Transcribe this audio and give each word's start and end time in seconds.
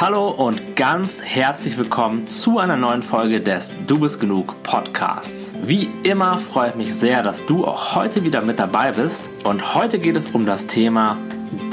Hallo 0.00 0.30
und 0.30 0.76
ganz 0.76 1.20
herzlich 1.20 1.76
willkommen 1.76 2.26
zu 2.26 2.58
einer 2.58 2.78
neuen 2.78 3.02
Folge 3.02 3.42
des 3.42 3.74
Du 3.86 4.00
bist 4.00 4.18
genug 4.18 4.62
Podcasts. 4.62 5.52
Wie 5.60 5.90
immer 6.04 6.38
freue 6.38 6.70
ich 6.70 6.74
mich 6.74 6.94
sehr, 6.94 7.22
dass 7.22 7.44
du 7.44 7.66
auch 7.66 7.96
heute 7.96 8.24
wieder 8.24 8.42
mit 8.42 8.58
dabei 8.58 8.92
bist 8.92 9.28
und 9.44 9.74
heute 9.74 9.98
geht 9.98 10.16
es 10.16 10.28
um 10.28 10.46
das 10.46 10.66
Thema 10.66 11.18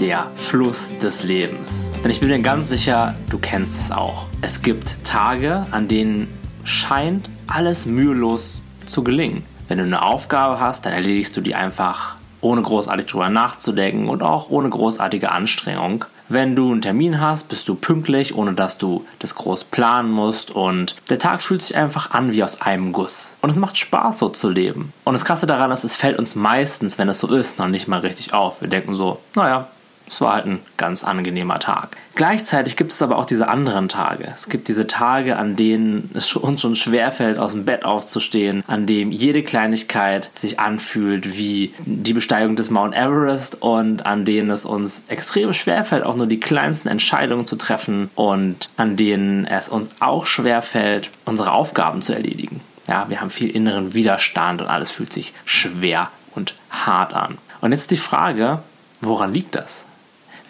der 0.02 0.30
Fluss 0.36 1.00
des 1.00 1.24
Lebens. 1.24 1.90
Denn 2.04 2.12
ich 2.12 2.20
bin 2.20 2.28
mir 2.28 2.42
ganz 2.42 2.68
sicher, 2.68 3.16
du 3.30 3.38
kennst 3.38 3.80
es 3.80 3.92
auch. 3.92 4.26
Es 4.42 4.62
gibt 4.62 5.06
Tage, 5.06 5.64
an 5.72 5.88
denen 5.88 6.28
scheint 6.66 7.30
alles 7.48 7.86
mühelos 7.86 8.62
zu 8.86 9.06
gelingen. 9.06 9.46
Wenn 9.70 9.78
du 9.78 9.86
eine 9.86 10.04
Aufgabe 10.04 10.60
hast, 10.60 10.86
dann 10.86 10.92
erledigst 10.92 11.38
du 11.38 11.40
die 11.40 11.56
einfach 11.56 12.18
ohne 12.42 12.62
großartig 12.62 13.06
drüber 13.06 13.30
nachzudenken 13.30 14.10
und 14.10 14.22
auch 14.22 14.50
ohne 14.50 14.70
großartige 14.70 15.32
Anstrengung. 15.32 16.04
Wenn 16.30 16.56
du 16.56 16.72
einen 16.72 16.82
Termin 16.82 17.22
hast, 17.22 17.48
bist 17.48 17.70
du 17.70 17.76
pünktlich, 17.76 18.36
ohne 18.36 18.54
dass 18.54 18.78
du 18.78 19.06
das 19.20 19.36
groß 19.36 19.66
planen 19.66 20.12
musst 20.12 20.52
und 20.52 20.96
der 21.10 21.20
Tag 21.20 21.42
fühlt 21.42 21.62
sich 21.62 21.78
einfach 21.78 22.12
an 22.12 22.34
wie 22.34 22.44
aus 22.44 22.62
einem 22.62 22.92
Guss. 22.92 23.34
Und 23.42 23.50
es 23.50 23.56
macht 23.56 23.78
Spaß, 23.78 24.20
so 24.20 24.30
zu 24.30 24.50
leben. 24.50 24.92
Und 25.06 25.14
das 25.14 25.24
Krasse 25.24 25.48
daran 25.48 25.72
ist, 25.72 25.86
es 25.86 25.96
fällt 25.96 26.20
uns 26.20 26.36
meistens, 26.36 26.98
wenn 26.98 27.08
es 27.08 27.20
so 27.20 27.28
ist, 27.34 27.60
noch 27.60 27.70
nicht 27.70 27.88
mal 27.88 28.00
richtig 28.00 28.34
auf. 28.34 28.62
Wir 28.62 28.68
denken 28.68 28.94
so, 28.94 29.20
naja, 29.36 29.68
es 30.08 30.22
war 30.22 30.34
halt 30.34 30.46
ein 30.46 30.60
ganz 30.78 31.04
angenehmer 31.04 31.60
Tag. 31.60 31.98
Gleichzeitig 32.16 32.76
gibt 32.78 32.92
es 32.92 33.02
aber 33.02 33.18
auch 33.18 33.26
diese 33.26 33.48
anderen 33.48 33.90
Tage. 33.90 34.32
Es 34.34 34.50
gibt 34.50 34.68
diese 34.70 34.88
Tage, 34.88 35.38
an 35.38 35.56
denen 35.56 36.10
es 36.14 36.36
uns 36.36 36.62
schon 36.62 36.76
schwerfällt, 36.76 37.38
aus 37.38 37.52
dem 37.52 37.66
Bett 37.66 37.86
aufzustehen, 37.86 38.64
an 38.68 38.88
dem 38.88 39.12
jede 39.12 39.44
Kleinigkeit 39.44 40.30
sich 40.34 40.60
anfühlt 40.60 41.38
wie 41.38 41.74
die 41.86 42.14
Besteigung 42.14 42.56
des 42.56 42.72
Mount 42.72 42.96
Everest 42.96 43.62
und 43.62 44.06
an 44.06 44.26
denen 44.26 44.50
es 44.50 44.66
uns 44.66 45.02
extrem 45.08 45.54
schwerfällt, 45.54 46.04
auch 46.04 46.16
nur 46.16 46.28
die 46.28 46.40
kleinsten 46.40 46.88
Entscheidungen 46.88 47.46
zu 47.46 47.56
treffen 47.56 48.10
und 48.16 48.70
an 48.78 48.96
denen 48.96 49.46
es 49.46 49.70
uns 49.70 49.90
auch 50.00 50.26
schwerfällt, 50.26 51.12
unsere 51.26 51.52
Aufgaben 51.52 52.02
zu 52.02 52.14
erledigen. 52.14 52.62
Ja, 52.88 53.06
wir 53.10 53.22
haben 53.22 53.30
viel 53.30 53.50
inneren 53.50 53.94
Widerstand 53.94 54.62
und 54.62 54.68
alles 54.68 54.92
fühlt 54.92 55.12
sich 55.12 55.34
schwer 55.46 56.10
und 56.34 56.56
hart 56.72 57.14
an. 57.14 57.38
Und 57.62 57.72
jetzt 57.72 57.82
ist 57.82 57.92
die 57.92 57.98
Frage, 57.98 58.64
woran 59.02 59.34
liegt 59.34 59.56
das? 59.56 59.86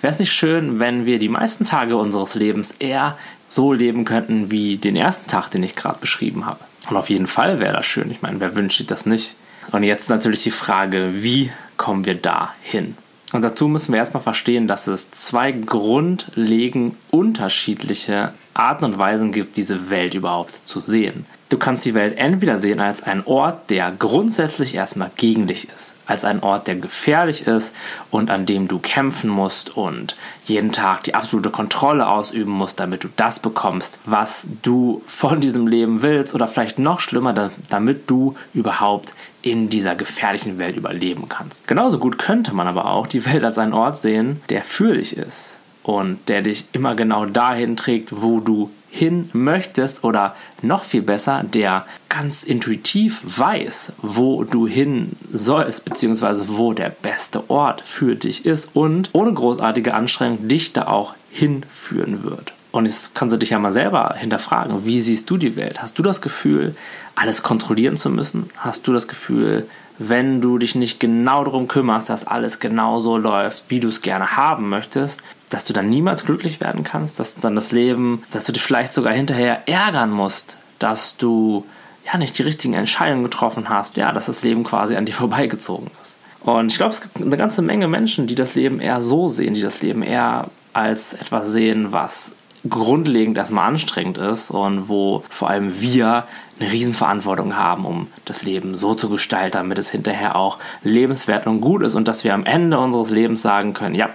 Wäre 0.02 0.12
es 0.12 0.20
nicht 0.20 0.34
schön, 0.34 0.80
wenn 0.80 1.06
wir 1.06 1.20
die 1.20 1.30
meisten 1.30 1.66
Tage 1.66 1.98
unseres 1.98 2.36
Lebens 2.36 2.76
eher 2.80 3.18
so 3.50 3.74
leben 3.74 4.06
könnten 4.06 4.52
wie 4.52 4.78
den 4.78 4.96
ersten 4.96 5.28
Tag, 5.30 5.50
den 5.50 5.64
ich 5.64 5.76
gerade 5.76 6.00
beschrieben 6.00 6.46
habe? 6.46 6.60
Und 6.90 6.98
auf 6.98 7.10
jeden 7.10 7.28
Fall 7.28 7.60
wäre 7.60 7.74
das 7.74 7.86
schön. 7.86 8.12
Ich 8.12 8.22
meine, 8.22 8.40
wer 8.40 8.56
wünscht 8.56 8.78
sich 8.78 8.88
das 8.88 9.06
nicht? 9.06 9.36
Und 9.72 9.84
jetzt 9.84 10.10
natürlich 10.10 10.44
die 10.44 10.52
Frage, 10.52 11.24
wie 11.24 11.52
kommen 11.76 12.06
wir 12.06 12.16
da 12.16 12.54
hin? 12.62 12.96
Und 13.34 13.42
dazu 13.42 13.68
müssen 13.68 13.92
wir 13.92 14.00
erstmal 14.00 14.24
verstehen, 14.24 14.68
dass 14.68 14.88
es 14.88 15.12
zwei 15.12 15.52
grundlegend 15.52 16.96
unterschiedliche 17.12 18.34
Arten 18.58 18.86
und 18.86 18.98
Weisen 18.98 19.32
gibt, 19.32 19.58
diese 19.58 19.90
Welt 19.90 20.14
überhaupt 20.14 20.68
zu 20.68 20.82
sehen. 20.82 21.26
Du 21.50 21.58
kannst 21.58 21.86
die 21.86 21.94
Welt 21.94 22.18
entweder 22.18 22.60
sehen 22.60 22.82
als 22.82 23.04
einen 23.04 23.24
Ort, 23.24 23.70
der 23.70 23.92
grundsätzlich 23.92 24.76
erstmal 24.76 25.12
gegen 25.16 25.48
dich 25.48 25.70
ist, 25.74 25.94
als 26.06 26.26
einen 26.26 26.42
Ort, 26.42 26.68
der 26.68 26.76
gefährlich 26.76 27.48
ist 27.48 27.74
und 28.12 28.30
an 28.30 28.46
dem 28.46 28.68
du 28.68 28.80
kämpfen 28.80 29.30
musst 29.30 29.78
und 29.78 30.18
jeden 30.44 30.74
Tag 30.74 31.06
die 31.06 31.16
absolute 31.16 31.50
Kontrolle 31.50 32.10
ausüben 32.10 32.52
musst, 32.52 32.82
damit 32.82 33.06
du 33.06 33.08
das 33.16 33.40
bekommst, 33.40 33.98
was 34.04 34.46
du 34.62 35.02
von 35.06 35.40
diesem 35.40 35.68
Leben 35.68 36.02
willst 36.02 36.36
oder 36.36 36.50
vielleicht 36.50 36.80
noch 36.80 37.00
schlimmer, 37.00 37.52
damit 37.70 38.10
du 38.10 38.36
überhaupt 38.54 39.14
in 39.42 39.70
dieser 39.70 39.96
gefährlichen 39.96 40.58
Welt 40.58 40.76
überleben 40.76 41.30
kannst. 41.30 41.66
Genauso 41.66 41.98
gut 41.98 42.18
könnte 42.18 42.54
man 42.54 42.68
aber 42.68 42.92
auch 42.92 43.08
die 43.08 43.26
Welt 43.26 43.46
als 43.46 43.58
einen 43.58 43.72
Ort 43.72 43.98
sehen, 43.98 44.42
der 44.50 44.64
für 44.64 44.96
dich 44.96 45.16
ist 45.16 45.57
und 45.88 46.20
der 46.28 46.42
dich 46.42 46.66
immer 46.74 46.96
genau 46.96 47.26
dahin 47.26 47.78
trägt, 47.78 48.22
wo 48.22 48.42
du 48.42 48.70
hin 48.90 49.30
möchtest 49.32 50.04
oder 50.04 50.36
noch 50.62 50.84
viel 50.84 51.02
besser, 51.02 51.44
der 51.44 51.86
ganz 52.10 52.44
intuitiv 52.44 53.22
weiß, 53.24 53.94
wo 54.02 54.44
du 54.44 54.68
hin 54.68 55.14
sollst, 55.32 55.86
beziehungsweise 55.86 56.50
wo 56.50 56.74
der 56.74 56.90
beste 56.90 57.50
Ort 57.50 57.82
für 57.82 58.16
dich 58.16 58.46
ist 58.46 58.76
und 58.76 59.10
ohne 59.14 59.34
großartige 59.34 59.94
Anstrengung 59.94 60.50
dich 60.50 60.74
da 60.74 60.88
auch 60.88 61.16
hinführen 61.32 62.24
wird. 62.24 62.54
Und 62.72 62.86
jetzt 62.86 63.16
kannst 63.16 63.34
du 63.34 63.38
dich 63.38 63.52
ja 63.52 63.60
mal 63.60 63.72
selber 63.72 64.14
hinterfragen, 64.18 64.86
wie 64.86 65.00
siehst 65.00 65.30
du 65.30 65.38
die 65.38 65.56
Welt? 65.56 65.82
Hast 65.82 65.98
du 65.98 66.04
das 66.04 66.22
Gefühl, 66.22 66.76
alles 67.16 67.44
kontrollieren 67.44 67.96
zu 67.96 68.10
müssen? 68.10 68.50
Hast 68.58 68.88
du 68.88 68.94
das 68.94 69.08
Gefühl, 69.08 69.68
wenn 70.00 70.42
du 70.42 70.58
dich 70.58 70.76
nicht 70.76 71.00
genau 71.00 71.44
darum 71.44 71.68
kümmerst, 71.68 72.10
dass 72.10 72.28
alles 72.28 72.60
genau 72.60 73.00
so 73.00 73.18
läuft, 73.18 73.64
wie 73.70 73.80
du 73.80 73.88
es 73.88 74.02
gerne 74.02 74.38
haben 74.38 74.70
möchtest, 74.70 75.24
dass 75.50 75.66
du 75.66 75.74
dann 75.74 75.90
niemals 75.90 76.26
glücklich 76.26 76.60
werden 76.60 76.84
kannst, 76.84 77.20
dass 77.20 77.36
dann 77.36 77.56
das 77.56 77.72
Leben, 77.72 78.24
dass 78.32 78.46
du 78.46 78.52
dich 78.52 78.62
vielleicht 78.62 78.94
sogar 78.94 79.14
hinterher 79.14 79.68
ärgern 79.68 80.12
musst, 80.12 80.58
dass 80.80 81.18
du 81.18 81.66
ja 82.06 82.18
nicht 82.18 82.38
die 82.38 82.44
richtigen 82.44 82.74
Entscheidungen 82.74 83.24
getroffen 83.24 83.70
hast, 83.70 83.98
ja, 83.98 84.12
dass 84.12 84.28
das 84.28 84.44
Leben 84.44 84.64
quasi 84.64 84.96
an 84.96 85.06
dir 85.06 85.14
vorbeigezogen 85.14 85.90
ist. 86.02 86.16
Und 86.42 86.72
ich 86.72 86.78
glaube, 86.78 86.92
es 86.92 87.02
gibt 87.02 87.18
eine 87.18 87.38
ganze 87.38 87.62
Menge 87.62 87.88
Menschen, 87.88 88.28
die 88.28 88.36
das 88.36 88.56
Leben 88.56 88.80
eher 88.80 89.02
so 89.02 89.28
sehen, 89.28 89.54
die 89.54 89.62
das 89.62 89.82
Leben 89.82 90.04
eher 90.04 90.50
als 90.72 91.14
etwas 91.14 91.52
sehen, 91.52 91.92
was 91.92 92.32
grundlegend 92.70 93.38
erstmal 93.38 93.68
anstrengend 93.68 94.18
ist 94.18 94.52
und 94.52 94.90
wo 94.90 95.24
vor 95.30 95.50
allem 95.50 95.80
wir 95.82 96.26
eine 96.60 96.72
Riesenverantwortung 96.72 97.56
haben, 97.56 97.86
um 97.86 98.08
das 98.26 98.44
Leben 98.44 98.78
so 98.78 98.94
zu 98.94 99.10
gestalten, 99.10 99.58
damit 99.58 99.78
es 99.78 99.90
hinterher 99.90 100.36
auch 100.36 100.58
lebenswert 100.84 101.48
und 101.48 101.62
gut 101.62 101.84
ist 101.84 101.96
und 101.96 102.08
dass 102.08 102.24
wir 102.24 102.34
am 102.34 102.46
Ende 102.46 102.80
unseres 102.80 103.12
Lebens 103.12 103.42
sagen 103.42 103.74
können, 103.74 103.96
ja, 103.96 104.10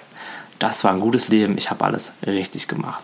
das 0.62 0.84
war 0.84 0.92
ein 0.92 1.00
gutes 1.00 1.28
Leben, 1.28 1.58
ich 1.58 1.70
habe 1.70 1.84
alles 1.84 2.12
richtig 2.24 2.68
gemacht. 2.68 3.02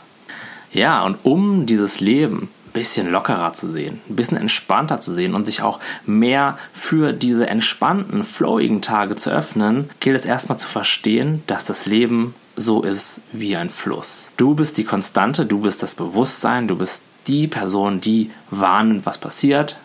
Ja, 0.72 1.02
und 1.04 1.18
um 1.24 1.66
dieses 1.66 2.00
Leben 2.00 2.50
ein 2.66 2.72
bisschen 2.72 3.10
lockerer 3.10 3.52
zu 3.52 3.72
sehen, 3.72 4.00
ein 4.08 4.16
bisschen 4.16 4.36
entspannter 4.36 5.00
zu 5.00 5.12
sehen 5.12 5.34
und 5.34 5.44
sich 5.44 5.62
auch 5.62 5.80
mehr 6.06 6.58
für 6.72 7.12
diese 7.12 7.48
entspannten, 7.48 8.22
flowigen 8.22 8.82
Tage 8.82 9.16
zu 9.16 9.30
öffnen, 9.30 9.90
gilt 10.00 10.16
es 10.16 10.26
erstmal 10.26 10.58
zu 10.58 10.68
verstehen, 10.68 11.42
dass 11.46 11.64
das 11.64 11.86
Leben 11.86 12.34
so 12.54 12.82
ist 12.82 13.22
wie 13.32 13.56
ein 13.56 13.70
Fluss. 13.70 14.26
Du 14.36 14.54
bist 14.54 14.76
die 14.76 14.84
Konstante, 14.84 15.46
du 15.46 15.60
bist 15.60 15.82
das 15.82 15.94
Bewusstsein, 15.94 16.68
du 16.68 16.76
bist 16.76 17.02
die 17.26 17.48
Person, 17.48 18.00
die 18.00 18.30
wahrnimmt, 18.50 19.06
was 19.06 19.18
passiert. 19.18 19.76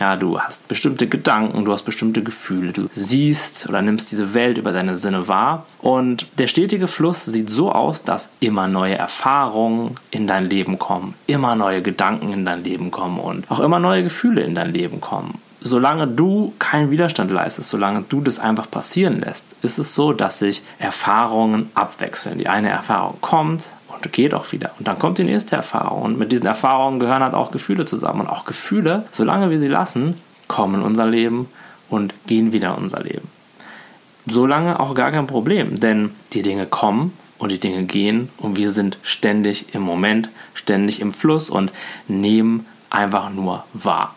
Ja, 0.00 0.16
du 0.16 0.40
hast 0.40 0.66
bestimmte 0.68 1.06
Gedanken, 1.06 1.64
du 1.64 1.72
hast 1.72 1.84
bestimmte 1.84 2.22
Gefühle, 2.22 2.72
du 2.72 2.88
siehst 2.92 3.68
oder 3.68 3.80
nimmst 3.80 4.10
diese 4.10 4.34
Welt 4.34 4.58
über 4.58 4.72
deine 4.72 4.96
Sinne 4.96 5.28
wahr. 5.28 5.66
Und 5.78 6.26
der 6.38 6.48
stetige 6.48 6.88
Fluss 6.88 7.24
sieht 7.24 7.48
so 7.48 7.70
aus, 7.70 8.02
dass 8.02 8.30
immer 8.40 8.66
neue 8.66 8.96
Erfahrungen 8.96 9.94
in 10.10 10.26
dein 10.26 10.46
Leben 10.46 10.78
kommen, 10.78 11.14
immer 11.26 11.54
neue 11.54 11.82
Gedanken 11.82 12.32
in 12.32 12.44
dein 12.44 12.64
Leben 12.64 12.90
kommen 12.90 13.18
und 13.18 13.50
auch 13.50 13.60
immer 13.60 13.78
neue 13.78 14.02
Gefühle 14.02 14.42
in 14.42 14.54
dein 14.54 14.72
Leben 14.72 15.00
kommen 15.00 15.38
solange 15.64 16.06
du 16.06 16.52
keinen 16.58 16.90
Widerstand 16.90 17.30
leistest, 17.30 17.70
solange 17.70 18.02
du 18.02 18.20
das 18.20 18.38
einfach 18.38 18.70
passieren 18.70 19.20
lässt, 19.20 19.46
ist 19.62 19.78
es 19.78 19.94
so, 19.94 20.12
dass 20.12 20.38
sich 20.38 20.62
Erfahrungen 20.78 21.70
abwechseln. 21.74 22.38
Die 22.38 22.48
eine 22.48 22.68
Erfahrung 22.68 23.16
kommt 23.20 23.68
geht 24.12 24.34
auch 24.34 24.52
wieder. 24.52 24.72
Und 24.78 24.88
dann 24.88 24.98
kommt 24.98 25.18
die 25.18 25.24
nächste 25.24 25.56
Erfahrung. 25.56 26.02
Und 26.02 26.18
mit 26.18 26.32
diesen 26.32 26.46
Erfahrungen 26.46 27.00
gehören 27.00 27.22
halt 27.22 27.34
auch 27.34 27.50
Gefühle 27.50 27.84
zusammen. 27.84 28.22
Und 28.22 28.28
auch 28.28 28.44
Gefühle, 28.44 29.04
solange 29.10 29.50
wir 29.50 29.58
sie 29.58 29.68
lassen, 29.68 30.20
kommen 30.48 30.76
in 30.76 30.82
unser 30.82 31.06
Leben 31.06 31.48
und 31.88 32.14
gehen 32.26 32.52
wieder 32.52 32.76
in 32.76 32.84
unser 32.84 33.02
Leben. 33.02 33.28
Solange 34.26 34.80
auch 34.80 34.94
gar 34.94 35.10
kein 35.10 35.26
Problem, 35.26 35.80
denn 35.80 36.10
die 36.32 36.42
Dinge 36.42 36.66
kommen 36.66 37.12
und 37.38 37.52
die 37.52 37.60
Dinge 37.60 37.84
gehen 37.84 38.30
und 38.38 38.56
wir 38.56 38.70
sind 38.70 38.98
ständig 39.02 39.74
im 39.74 39.82
Moment, 39.82 40.30
ständig 40.54 41.00
im 41.00 41.12
Fluss 41.12 41.50
und 41.50 41.72
nehmen 42.08 42.64
einfach 42.88 43.30
nur 43.30 43.64
wahr. 43.74 44.14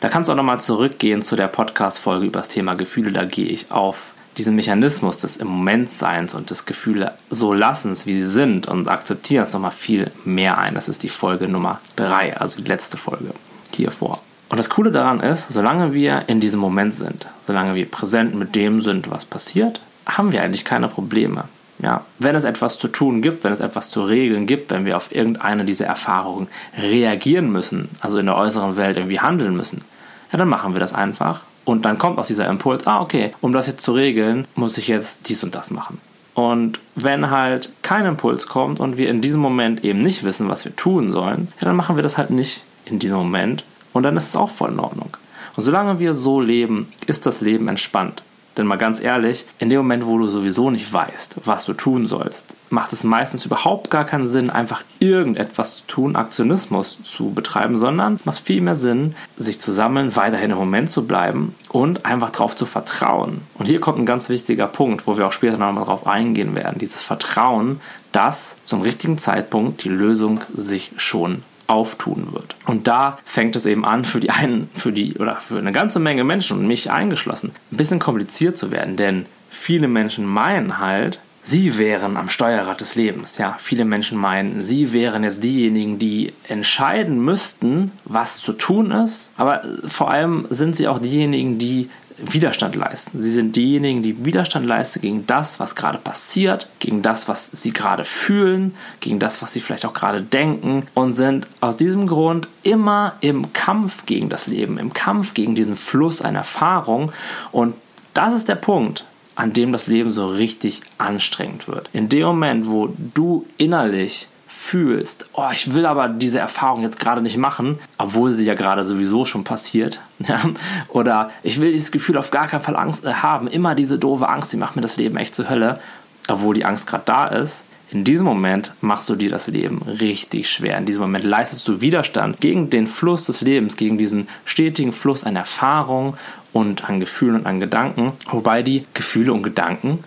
Da 0.00 0.08
kannst 0.08 0.28
du 0.28 0.32
auch 0.32 0.36
nochmal 0.36 0.60
zurückgehen 0.60 1.22
zu 1.22 1.36
der 1.36 1.46
Podcast-Folge 1.46 2.26
über 2.26 2.40
das 2.40 2.48
Thema 2.48 2.74
Gefühle. 2.74 3.12
Da 3.12 3.24
gehe 3.24 3.46
ich 3.46 3.70
auf 3.70 4.14
diesen 4.36 4.54
Mechanismus 4.54 5.18
des 5.18 5.36
im 5.36 5.48
Moment 5.48 5.92
Seins 5.92 6.34
und 6.34 6.50
des 6.50 6.64
Gefühle 6.64 7.14
so 7.30 7.52
lassens, 7.52 8.06
wie 8.06 8.20
sie 8.20 8.28
sind 8.28 8.68
und 8.68 8.88
akzeptieren 8.88 9.44
es 9.44 9.52
nochmal 9.52 9.70
viel 9.70 10.10
mehr 10.24 10.58
ein. 10.58 10.74
Das 10.74 10.88
ist 10.88 11.02
die 11.02 11.08
Folge 11.08 11.48
Nummer 11.48 11.80
3, 11.96 12.36
also 12.36 12.62
die 12.62 12.68
letzte 12.68 12.96
Folge 12.96 13.34
hier 13.72 13.90
vor. 13.90 14.20
Und 14.48 14.58
das 14.58 14.70
Coole 14.70 14.90
daran 14.90 15.20
ist, 15.20 15.46
solange 15.50 15.94
wir 15.94 16.24
in 16.26 16.40
diesem 16.40 16.60
Moment 16.60 16.94
sind, 16.94 17.26
solange 17.46 17.74
wir 17.74 17.88
präsent 17.88 18.34
mit 18.34 18.54
dem 18.56 18.80
sind, 18.80 19.10
was 19.10 19.24
passiert, 19.24 19.80
haben 20.06 20.32
wir 20.32 20.42
eigentlich 20.42 20.64
keine 20.64 20.88
Probleme. 20.88 21.44
Ja, 21.82 22.04
wenn 22.18 22.34
es 22.34 22.44
etwas 22.44 22.78
zu 22.78 22.88
tun 22.88 23.22
gibt, 23.22 23.42
wenn 23.42 23.52
es 23.52 23.60
etwas 23.60 23.88
zu 23.88 24.02
regeln 24.02 24.46
gibt, 24.46 24.70
wenn 24.70 24.84
wir 24.84 24.98
auf 24.98 25.14
irgendeine 25.14 25.64
dieser 25.64 25.86
Erfahrungen 25.86 26.48
reagieren 26.76 27.50
müssen, 27.50 27.88
also 28.00 28.18
in 28.18 28.26
der 28.26 28.36
äußeren 28.36 28.76
Welt 28.76 28.98
irgendwie 28.98 29.20
handeln 29.20 29.56
müssen, 29.56 29.82
ja, 30.30 30.38
dann 30.38 30.48
machen 30.48 30.74
wir 30.74 30.80
das 30.80 30.94
einfach. 30.94 31.40
Und 31.64 31.84
dann 31.84 31.98
kommt 31.98 32.18
auch 32.18 32.26
dieser 32.26 32.48
Impuls, 32.48 32.86
ah, 32.86 33.00
okay, 33.00 33.32
um 33.40 33.52
das 33.52 33.66
jetzt 33.66 33.82
zu 33.82 33.92
regeln, 33.92 34.46
muss 34.54 34.78
ich 34.78 34.88
jetzt 34.88 35.28
dies 35.28 35.42
und 35.44 35.54
das 35.54 35.70
machen. 35.70 35.98
Und 36.34 36.80
wenn 36.94 37.30
halt 37.30 37.70
kein 37.82 38.06
Impuls 38.06 38.46
kommt 38.46 38.80
und 38.80 38.96
wir 38.96 39.08
in 39.08 39.20
diesem 39.20 39.40
Moment 39.40 39.84
eben 39.84 40.00
nicht 40.00 40.24
wissen, 40.24 40.48
was 40.48 40.64
wir 40.64 40.74
tun 40.74 41.12
sollen, 41.12 41.48
ja, 41.60 41.66
dann 41.66 41.76
machen 41.76 41.96
wir 41.96 42.02
das 42.02 42.16
halt 42.16 42.30
nicht 42.30 42.64
in 42.84 42.98
diesem 42.98 43.18
Moment. 43.18 43.64
Und 43.92 44.04
dann 44.04 44.16
ist 44.16 44.28
es 44.28 44.36
auch 44.36 44.50
voll 44.50 44.70
in 44.70 44.80
Ordnung. 44.80 45.10
Und 45.56 45.62
solange 45.62 45.98
wir 45.98 46.14
so 46.14 46.40
leben, 46.40 46.88
ist 47.06 47.26
das 47.26 47.40
Leben 47.40 47.68
entspannt. 47.68 48.22
Denn 48.60 48.66
mal 48.66 48.76
ganz 48.76 49.00
ehrlich, 49.00 49.46
in 49.58 49.70
dem 49.70 49.78
Moment, 49.78 50.04
wo 50.04 50.18
du 50.18 50.28
sowieso 50.28 50.70
nicht 50.70 50.92
weißt, 50.92 51.36
was 51.46 51.64
du 51.64 51.72
tun 51.72 52.04
sollst, 52.04 52.54
macht 52.68 52.92
es 52.92 53.04
meistens 53.04 53.46
überhaupt 53.46 53.90
gar 53.90 54.04
keinen 54.04 54.26
Sinn, 54.26 54.50
einfach 54.50 54.82
irgendetwas 54.98 55.78
zu 55.78 55.86
tun, 55.86 56.14
Aktionismus 56.14 56.98
zu 57.02 57.30
betreiben, 57.30 57.78
sondern 57.78 58.16
es 58.16 58.26
macht 58.26 58.40
viel 58.40 58.60
mehr 58.60 58.76
Sinn, 58.76 59.14
sich 59.38 59.62
zu 59.62 59.72
sammeln, 59.72 60.14
weiterhin 60.14 60.50
im 60.50 60.58
Moment 60.58 60.90
zu 60.90 61.06
bleiben 61.06 61.54
und 61.70 62.04
einfach 62.04 62.28
darauf 62.28 62.54
zu 62.54 62.66
vertrauen. 62.66 63.40
Und 63.54 63.64
hier 63.64 63.80
kommt 63.80 63.98
ein 63.98 64.04
ganz 64.04 64.28
wichtiger 64.28 64.66
Punkt, 64.66 65.06
wo 65.06 65.16
wir 65.16 65.26
auch 65.26 65.32
später 65.32 65.56
nochmal 65.56 65.84
drauf 65.84 66.06
eingehen 66.06 66.54
werden. 66.54 66.78
Dieses 66.78 67.02
Vertrauen, 67.02 67.80
dass 68.12 68.56
zum 68.64 68.82
richtigen 68.82 69.16
Zeitpunkt 69.16 69.84
die 69.84 69.88
Lösung 69.88 70.40
sich 70.54 70.92
schon 70.98 71.44
auftun 71.70 72.32
wird. 72.32 72.56
Und 72.66 72.86
da 72.88 73.18
fängt 73.24 73.56
es 73.56 73.64
eben 73.64 73.84
an, 73.84 74.04
für 74.04 74.20
die 74.20 74.30
einen, 74.30 74.68
für 74.74 74.92
die 74.92 75.14
oder 75.14 75.36
für 75.36 75.58
eine 75.58 75.72
ganze 75.72 76.00
Menge 76.00 76.24
Menschen 76.24 76.58
und 76.58 76.66
mich 76.66 76.90
eingeschlossen, 76.90 77.52
ein 77.70 77.76
bisschen 77.76 78.00
kompliziert 78.00 78.58
zu 78.58 78.70
werden, 78.70 78.96
denn 78.96 79.26
viele 79.48 79.88
Menschen 79.88 80.26
meinen 80.26 80.78
halt, 80.78 81.20
sie 81.42 81.78
wären 81.78 82.16
am 82.16 82.28
Steuerrad 82.28 82.80
des 82.80 82.94
Lebens. 82.94 83.38
Ja, 83.38 83.56
viele 83.58 83.84
Menschen 83.84 84.18
meinen, 84.18 84.64
sie 84.64 84.92
wären 84.92 85.24
jetzt 85.24 85.42
diejenigen, 85.42 85.98
die 85.98 86.32
entscheiden 86.48 87.24
müssten, 87.24 87.92
was 88.04 88.36
zu 88.38 88.52
tun 88.52 88.90
ist. 88.90 89.30
Aber 89.36 89.62
vor 89.86 90.10
allem 90.10 90.46
sind 90.50 90.76
sie 90.76 90.88
auch 90.88 90.98
diejenigen, 90.98 91.58
die 91.58 91.88
Widerstand 92.22 92.76
leisten. 92.76 93.22
Sie 93.22 93.30
sind 93.30 93.56
diejenigen, 93.56 94.02
die 94.02 94.24
Widerstand 94.24 94.66
leisten 94.66 95.00
gegen 95.00 95.26
das, 95.26 95.60
was 95.60 95.74
gerade 95.74 95.98
passiert, 95.98 96.68
gegen 96.78 97.02
das, 97.02 97.28
was 97.28 97.50
sie 97.52 97.72
gerade 97.72 98.04
fühlen, 98.04 98.74
gegen 99.00 99.18
das, 99.18 99.42
was 99.42 99.52
sie 99.52 99.60
vielleicht 99.60 99.86
auch 99.86 99.94
gerade 99.94 100.22
denken 100.22 100.86
und 100.94 101.14
sind 101.14 101.46
aus 101.60 101.76
diesem 101.76 102.06
Grund 102.06 102.48
immer 102.62 103.14
im 103.20 103.52
Kampf 103.52 104.06
gegen 104.06 104.28
das 104.28 104.46
Leben, 104.46 104.78
im 104.78 104.92
Kampf 104.92 105.34
gegen 105.34 105.54
diesen 105.54 105.76
Fluss 105.76 106.22
einer 106.22 106.40
Erfahrung. 106.40 107.12
Und 107.52 107.74
das 108.14 108.34
ist 108.34 108.48
der 108.48 108.56
Punkt, 108.56 109.04
an 109.34 109.52
dem 109.52 109.72
das 109.72 109.86
Leben 109.86 110.10
so 110.10 110.28
richtig 110.28 110.82
anstrengend 110.98 111.68
wird. 111.68 111.88
In 111.92 112.08
dem 112.08 112.26
Moment, 112.26 112.68
wo 112.68 112.94
du 113.14 113.46
innerlich 113.56 114.28
fühlst, 114.52 115.26
oh, 115.32 115.48
ich 115.52 115.74
will 115.74 115.86
aber 115.86 116.08
diese 116.08 116.40
Erfahrung 116.40 116.82
jetzt 116.82 116.98
gerade 116.98 117.22
nicht 117.22 117.36
machen, 117.36 117.78
obwohl 117.98 118.32
sie 118.32 118.44
ja 118.44 118.54
gerade 118.54 118.82
sowieso 118.82 119.24
schon 119.24 119.44
passiert, 119.44 120.00
ja? 120.18 120.40
oder 120.88 121.30
ich 121.42 121.60
will 121.60 121.72
dieses 121.72 121.92
Gefühl 121.92 122.16
auf 122.18 122.32
gar 122.32 122.48
keinen 122.48 122.60
Fall 122.60 122.76
Angst 122.76 123.04
äh, 123.04 123.12
haben, 123.12 123.46
immer 123.46 123.74
diese 123.76 123.98
doofe 123.98 124.28
Angst, 124.28 124.52
die 124.52 124.56
macht 124.56 124.74
mir 124.74 124.82
das 124.82 124.96
Leben 124.96 125.16
echt 125.16 125.36
zur 125.36 125.48
Hölle, 125.48 125.80
obwohl 126.28 126.54
die 126.54 126.64
Angst 126.64 126.88
gerade 126.88 127.04
da 127.06 127.26
ist, 127.26 127.62
in 127.92 128.04
diesem 128.04 128.26
Moment 128.26 128.72
machst 128.80 129.08
du 129.08 129.16
dir 129.16 129.30
das 129.30 129.48
Leben 129.48 129.82
richtig 129.82 130.48
schwer. 130.48 130.78
In 130.78 130.86
diesem 130.86 131.02
Moment 131.02 131.24
leistest 131.24 131.66
du 131.66 131.80
Widerstand 131.80 132.40
gegen 132.40 132.70
den 132.70 132.86
Fluss 132.86 133.26
des 133.26 133.40
Lebens, 133.40 133.76
gegen 133.76 133.98
diesen 133.98 134.28
stetigen 134.44 134.92
Fluss 134.92 135.24
an 135.24 135.34
Erfahrung 135.34 136.16
und 136.52 136.88
an 136.88 137.00
Gefühlen 137.00 137.36
und 137.36 137.46
an 137.46 137.58
Gedanken, 137.58 138.12
wobei 138.30 138.62
die 138.62 138.84
Gefühle 138.94 139.32
und 139.32 139.42
Gedanken 139.42 140.04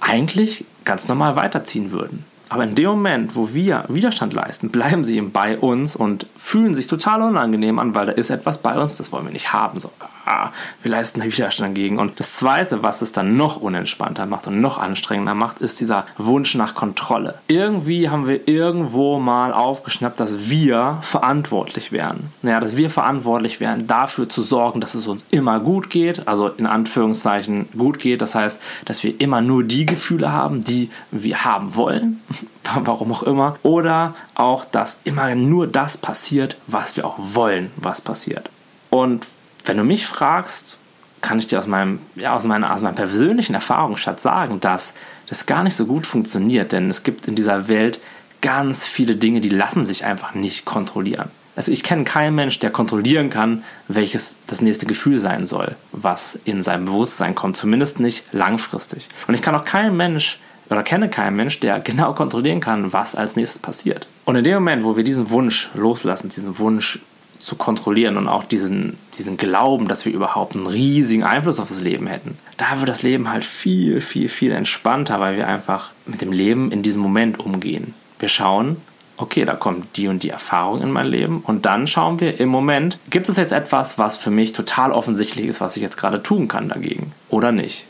eigentlich 0.00 0.64
ganz 0.84 1.06
normal 1.08 1.36
weiterziehen 1.36 1.90
würden. 1.90 2.24
Aber 2.52 2.64
in 2.64 2.74
dem 2.74 2.90
Moment, 2.90 3.34
wo 3.34 3.54
wir 3.54 3.86
Widerstand 3.88 4.34
leisten, 4.34 4.68
bleiben 4.68 5.04
sie 5.04 5.16
eben 5.16 5.32
bei 5.32 5.58
uns 5.58 5.96
und 5.96 6.26
fühlen 6.36 6.74
sich 6.74 6.86
total 6.86 7.22
unangenehm 7.22 7.78
an, 7.78 7.94
weil 7.94 8.04
da 8.04 8.12
ist 8.12 8.28
etwas 8.28 8.58
bei 8.58 8.78
uns, 8.78 8.98
das 8.98 9.10
wollen 9.10 9.24
wir 9.24 9.32
nicht 9.32 9.54
haben. 9.54 9.80
So, 9.80 9.90
ah, 10.26 10.50
wir 10.82 10.90
leisten 10.90 11.22
Widerstand 11.22 11.70
dagegen. 11.70 11.98
Und 11.98 12.20
das 12.20 12.34
Zweite, 12.34 12.82
was 12.82 13.00
es 13.00 13.12
dann 13.12 13.38
noch 13.38 13.56
unentspannter 13.56 14.26
macht 14.26 14.48
und 14.48 14.60
noch 14.60 14.76
anstrengender 14.76 15.32
macht, 15.32 15.60
ist 15.60 15.80
dieser 15.80 16.04
Wunsch 16.18 16.54
nach 16.54 16.74
Kontrolle. 16.74 17.36
Irgendwie 17.48 18.10
haben 18.10 18.26
wir 18.26 18.46
irgendwo 18.46 19.18
mal 19.18 19.54
aufgeschnappt, 19.54 20.20
dass 20.20 20.50
wir 20.50 20.98
verantwortlich 21.00 21.90
wären. 21.90 22.34
Ja, 22.42 22.60
dass 22.60 22.76
wir 22.76 22.90
verantwortlich 22.90 23.60
wären, 23.60 23.86
dafür 23.86 24.28
zu 24.28 24.42
sorgen, 24.42 24.82
dass 24.82 24.94
es 24.94 25.06
uns 25.06 25.24
immer 25.30 25.58
gut 25.58 25.88
geht. 25.88 26.28
Also 26.28 26.48
in 26.48 26.66
Anführungszeichen 26.66 27.70
gut 27.78 27.98
geht. 27.98 28.20
Das 28.20 28.34
heißt, 28.34 28.60
dass 28.84 29.02
wir 29.04 29.18
immer 29.22 29.40
nur 29.40 29.64
die 29.64 29.86
Gefühle 29.86 30.32
haben, 30.32 30.62
die 30.64 30.90
wir 31.10 31.46
haben 31.46 31.74
wollen 31.76 32.20
warum 32.74 33.12
auch 33.12 33.22
immer. 33.22 33.56
Oder 33.62 34.14
auch, 34.34 34.64
dass 34.64 34.98
immer 35.04 35.34
nur 35.34 35.66
das 35.66 35.96
passiert, 35.96 36.56
was 36.66 36.96
wir 36.96 37.06
auch 37.06 37.16
wollen, 37.18 37.70
was 37.76 38.00
passiert. 38.00 38.48
Und 38.90 39.26
wenn 39.64 39.76
du 39.76 39.84
mich 39.84 40.06
fragst, 40.06 40.78
kann 41.20 41.38
ich 41.38 41.46
dir 41.46 41.58
aus 41.58 41.66
meinem, 41.66 42.00
ja, 42.16 42.34
aus 42.34 42.44
meiner, 42.44 42.74
aus 42.74 42.82
meiner 42.82 42.96
persönlichen 42.96 43.54
Erfahrungsschatz 43.54 44.22
sagen, 44.22 44.60
dass 44.60 44.92
das 45.28 45.46
gar 45.46 45.62
nicht 45.62 45.76
so 45.76 45.86
gut 45.86 46.06
funktioniert, 46.06 46.72
denn 46.72 46.90
es 46.90 47.04
gibt 47.04 47.26
in 47.26 47.36
dieser 47.36 47.68
Welt 47.68 48.00
ganz 48.40 48.84
viele 48.84 49.16
Dinge, 49.16 49.40
die 49.40 49.48
lassen 49.48 49.86
sich 49.86 50.04
einfach 50.04 50.34
nicht 50.34 50.64
kontrollieren. 50.64 51.30
Also 51.54 51.70
ich 51.70 51.82
kenne 51.82 52.04
keinen 52.04 52.34
Mensch, 52.34 52.58
der 52.58 52.70
kontrollieren 52.70 53.30
kann, 53.30 53.62
welches 53.86 54.36
das 54.46 54.60
nächste 54.60 54.86
Gefühl 54.86 55.18
sein 55.18 55.46
soll, 55.46 55.76
was 55.92 56.38
in 56.44 56.62
seinem 56.62 56.86
Bewusstsein 56.86 57.34
kommt, 57.34 57.56
zumindest 57.56 58.00
nicht 58.00 58.24
langfristig. 58.32 59.08
Und 59.28 59.34
ich 59.34 59.42
kann 59.42 59.54
auch 59.54 59.64
keinen 59.64 59.96
Mensch 59.96 60.38
oder 60.72 60.82
kenne 60.82 61.08
keinen 61.08 61.36
Mensch, 61.36 61.60
der 61.60 61.80
genau 61.80 62.14
kontrollieren 62.14 62.60
kann, 62.60 62.92
was 62.92 63.14
als 63.14 63.36
nächstes 63.36 63.58
passiert. 63.58 64.06
Und 64.24 64.36
in 64.36 64.44
dem 64.44 64.54
Moment, 64.54 64.84
wo 64.84 64.96
wir 64.96 65.04
diesen 65.04 65.30
Wunsch 65.30 65.70
loslassen, 65.74 66.28
diesen 66.28 66.58
Wunsch 66.58 66.98
zu 67.38 67.56
kontrollieren 67.56 68.16
und 68.16 68.28
auch 68.28 68.44
diesen, 68.44 68.96
diesen 69.18 69.36
Glauben, 69.36 69.88
dass 69.88 70.06
wir 70.06 70.12
überhaupt 70.12 70.54
einen 70.54 70.68
riesigen 70.68 71.24
Einfluss 71.24 71.58
auf 71.58 71.68
das 71.68 71.80
Leben 71.80 72.06
hätten, 72.06 72.38
da 72.56 72.78
wird 72.78 72.88
das 72.88 73.02
Leben 73.02 73.30
halt 73.30 73.44
viel, 73.44 74.00
viel, 74.00 74.28
viel 74.28 74.52
entspannter, 74.52 75.18
weil 75.18 75.36
wir 75.36 75.48
einfach 75.48 75.90
mit 76.06 76.22
dem 76.22 76.32
Leben 76.32 76.70
in 76.70 76.82
diesem 76.82 77.02
Moment 77.02 77.40
umgehen. 77.40 77.94
Wir 78.20 78.28
schauen, 78.28 78.76
okay, 79.16 79.44
da 79.44 79.54
kommt 79.54 79.96
die 79.96 80.06
und 80.06 80.22
die 80.22 80.30
Erfahrung 80.30 80.82
in 80.82 80.92
mein 80.92 81.06
Leben 81.06 81.40
und 81.40 81.66
dann 81.66 81.88
schauen 81.88 82.20
wir 82.20 82.38
im 82.38 82.48
Moment, 82.48 82.98
gibt 83.10 83.28
es 83.28 83.36
jetzt 83.36 83.52
etwas, 83.52 83.98
was 83.98 84.16
für 84.16 84.30
mich 84.30 84.52
total 84.52 84.92
offensichtlich 84.92 85.46
ist, 85.46 85.60
was 85.60 85.76
ich 85.76 85.82
jetzt 85.82 85.96
gerade 85.96 86.22
tun 86.22 86.46
kann 86.46 86.68
dagegen 86.68 87.12
oder 87.28 87.50
nicht? 87.50 87.86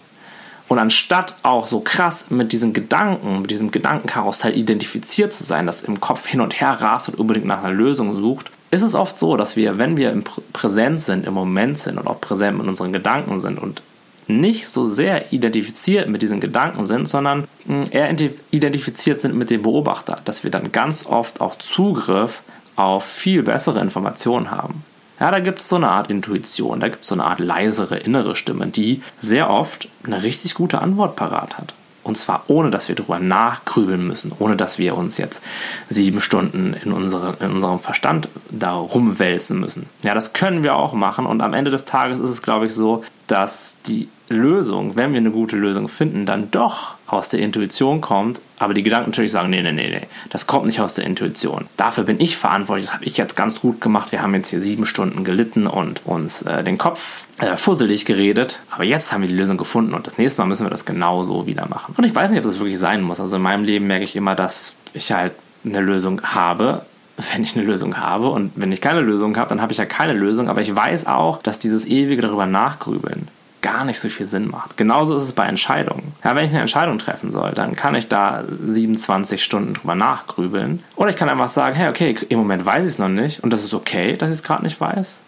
Und 0.72 0.78
anstatt 0.78 1.34
auch 1.42 1.66
so 1.66 1.80
krass 1.80 2.30
mit 2.30 2.50
diesen 2.50 2.72
Gedanken, 2.72 3.42
mit 3.42 3.50
diesem 3.50 3.70
Gedankenkarussell 3.70 4.56
identifiziert 4.56 5.30
zu 5.30 5.44
sein, 5.44 5.66
das 5.66 5.82
im 5.82 6.00
Kopf 6.00 6.26
hin 6.26 6.40
und 6.40 6.58
her 6.62 6.70
rast 6.80 7.10
und 7.10 7.18
unbedingt 7.20 7.44
nach 7.44 7.62
einer 7.62 7.74
Lösung 7.74 8.16
sucht, 8.16 8.50
ist 8.70 8.80
es 8.80 8.94
oft 8.94 9.18
so, 9.18 9.36
dass 9.36 9.54
wir, 9.54 9.76
wenn 9.76 9.98
wir 9.98 10.10
im 10.10 10.24
Präsent 10.54 11.02
sind, 11.02 11.26
im 11.26 11.34
Moment 11.34 11.76
sind 11.76 11.98
und 11.98 12.06
auch 12.06 12.22
präsent 12.22 12.56
mit 12.56 12.66
unseren 12.66 12.90
Gedanken 12.90 13.38
sind 13.38 13.58
und 13.58 13.82
nicht 14.28 14.66
so 14.66 14.86
sehr 14.86 15.30
identifiziert 15.34 16.08
mit 16.08 16.22
diesen 16.22 16.40
Gedanken 16.40 16.86
sind, 16.86 17.06
sondern 17.06 17.46
hm, 17.66 17.84
eher 17.90 18.08
identifiziert 18.50 19.20
sind 19.20 19.34
mit 19.34 19.50
dem 19.50 19.60
Beobachter, 19.60 20.22
dass 20.24 20.42
wir 20.42 20.50
dann 20.50 20.72
ganz 20.72 21.04
oft 21.04 21.42
auch 21.42 21.58
Zugriff 21.58 22.40
auf 22.76 23.04
viel 23.04 23.42
bessere 23.42 23.82
Informationen 23.82 24.50
haben. 24.50 24.82
Ja, 25.22 25.30
da 25.30 25.38
gibt 25.38 25.60
es 25.60 25.68
so 25.68 25.76
eine 25.76 25.88
Art 25.88 26.10
Intuition, 26.10 26.80
da 26.80 26.88
gibt 26.88 27.02
es 27.02 27.08
so 27.08 27.14
eine 27.14 27.22
Art 27.22 27.38
leisere 27.38 27.96
innere 27.96 28.34
Stimme, 28.34 28.66
die 28.66 29.02
sehr 29.20 29.50
oft 29.50 29.88
eine 30.02 30.24
richtig 30.24 30.56
gute 30.56 30.82
Antwort 30.82 31.14
parat 31.14 31.58
hat. 31.58 31.74
Und 32.02 32.18
zwar 32.18 32.42
ohne, 32.48 32.70
dass 32.70 32.88
wir 32.88 32.96
darüber 32.96 33.20
nachgrübeln 33.20 34.04
müssen, 34.04 34.32
ohne 34.40 34.56
dass 34.56 34.78
wir 34.78 34.96
uns 34.96 35.18
jetzt 35.18 35.40
sieben 35.88 36.20
Stunden 36.20 36.74
in, 36.84 36.90
unsere, 36.90 37.36
in 37.38 37.52
unserem 37.52 37.78
Verstand 37.78 38.26
da 38.50 38.72
rumwälzen 38.72 39.60
müssen. 39.60 39.86
Ja, 40.02 40.12
das 40.14 40.32
können 40.32 40.64
wir 40.64 40.74
auch 40.74 40.92
machen 40.92 41.24
und 41.24 41.40
am 41.40 41.54
Ende 41.54 41.70
des 41.70 41.84
Tages 41.84 42.18
ist 42.18 42.30
es, 42.30 42.42
glaube 42.42 42.66
ich, 42.66 42.74
so, 42.74 43.04
dass 43.32 43.78
die 43.86 44.10
Lösung, 44.28 44.94
wenn 44.94 45.12
wir 45.12 45.18
eine 45.18 45.30
gute 45.30 45.56
Lösung 45.56 45.88
finden, 45.88 46.26
dann 46.26 46.50
doch 46.50 46.96
aus 47.06 47.30
der 47.30 47.40
Intuition 47.40 48.02
kommt, 48.02 48.42
aber 48.58 48.74
die 48.74 48.82
Gedanken 48.82 49.08
natürlich 49.08 49.32
sagen, 49.32 49.48
nee, 49.48 49.62
nee, 49.62 49.72
nee, 49.72 49.88
nee, 49.88 50.06
das 50.28 50.46
kommt 50.46 50.66
nicht 50.66 50.80
aus 50.80 50.96
der 50.96 51.06
Intuition. 51.06 51.66
Dafür 51.78 52.04
bin 52.04 52.20
ich 52.20 52.36
verantwortlich, 52.36 52.86
das 52.86 52.94
habe 52.94 53.06
ich 53.06 53.16
jetzt 53.16 53.34
ganz 53.34 53.62
gut 53.62 53.80
gemacht. 53.80 54.12
Wir 54.12 54.20
haben 54.20 54.34
jetzt 54.34 54.50
hier 54.50 54.60
sieben 54.60 54.84
Stunden 54.84 55.24
gelitten 55.24 55.66
und 55.66 56.04
uns 56.04 56.42
äh, 56.42 56.62
den 56.62 56.76
Kopf 56.76 57.24
äh, 57.38 57.56
fusselig 57.56 58.04
geredet, 58.04 58.58
aber 58.70 58.84
jetzt 58.84 59.14
haben 59.14 59.22
wir 59.22 59.28
die 59.28 59.34
Lösung 59.34 59.56
gefunden 59.56 59.94
und 59.94 60.06
das 60.06 60.18
nächste 60.18 60.42
Mal 60.42 60.48
müssen 60.48 60.66
wir 60.66 60.70
das 60.70 60.84
genauso 60.84 61.46
wieder 61.46 61.66
machen. 61.66 61.94
Und 61.96 62.04
ich 62.04 62.14
weiß 62.14 62.30
nicht, 62.30 62.38
ob 62.38 62.44
das 62.44 62.58
wirklich 62.58 62.78
sein 62.78 63.00
muss. 63.00 63.18
Also 63.18 63.36
in 63.36 63.42
meinem 63.42 63.64
Leben 63.64 63.86
merke 63.86 64.04
ich 64.04 64.14
immer, 64.14 64.34
dass 64.34 64.74
ich 64.92 65.10
halt 65.10 65.32
eine 65.64 65.80
Lösung 65.80 66.20
habe, 66.22 66.84
wenn 67.16 67.42
ich 67.42 67.56
eine 67.56 67.64
Lösung 67.64 67.98
habe. 67.98 68.28
Und 68.28 68.52
wenn 68.56 68.72
ich 68.72 68.80
keine 68.80 69.00
Lösung 69.00 69.36
habe, 69.36 69.48
dann 69.48 69.60
habe 69.60 69.72
ich 69.72 69.78
ja 69.78 69.86
keine 69.86 70.14
Lösung. 70.14 70.48
Aber 70.48 70.60
ich 70.60 70.74
weiß 70.74 71.06
auch, 71.06 71.42
dass 71.42 71.58
dieses 71.58 71.86
ewige 71.86 72.22
darüber 72.22 72.46
nachgrübeln 72.46 73.28
gar 73.62 73.84
nicht 73.84 74.00
so 74.00 74.08
viel 74.08 74.26
Sinn 74.26 74.50
macht. 74.50 74.76
Genauso 74.76 75.16
ist 75.16 75.22
es 75.22 75.32
bei 75.32 75.46
Entscheidungen. 75.46 76.12
Ja, 76.24 76.34
wenn 76.34 76.44
ich 76.44 76.50
eine 76.50 76.60
Entscheidung 76.60 76.98
treffen 76.98 77.30
soll, 77.30 77.52
dann 77.52 77.76
kann 77.76 77.94
ich 77.94 78.08
da 78.08 78.44
27 78.66 79.42
Stunden 79.42 79.74
drüber 79.74 79.94
nachgrübeln. 79.94 80.82
Oder 80.96 81.10
ich 81.10 81.16
kann 81.16 81.28
einfach 81.28 81.48
sagen, 81.48 81.76
hey, 81.76 81.88
okay, 81.88 82.16
im 82.28 82.38
Moment 82.38 82.66
weiß 82.66 82.84
ich 82.84 82.90
es 82.90 82.98
noch 82.98 83.08
nicht 83.08 83.42
und 83.42 83.52
das 83.52 83.64
ist 83.64 83.72
okay, 83.72 84.16
dass 84.16 84.30
ich 84.30 84.38
es 84.38 84.42
gerade 84.42 84.64
nicht 84.64 84.80
weiß. 84.80 85.18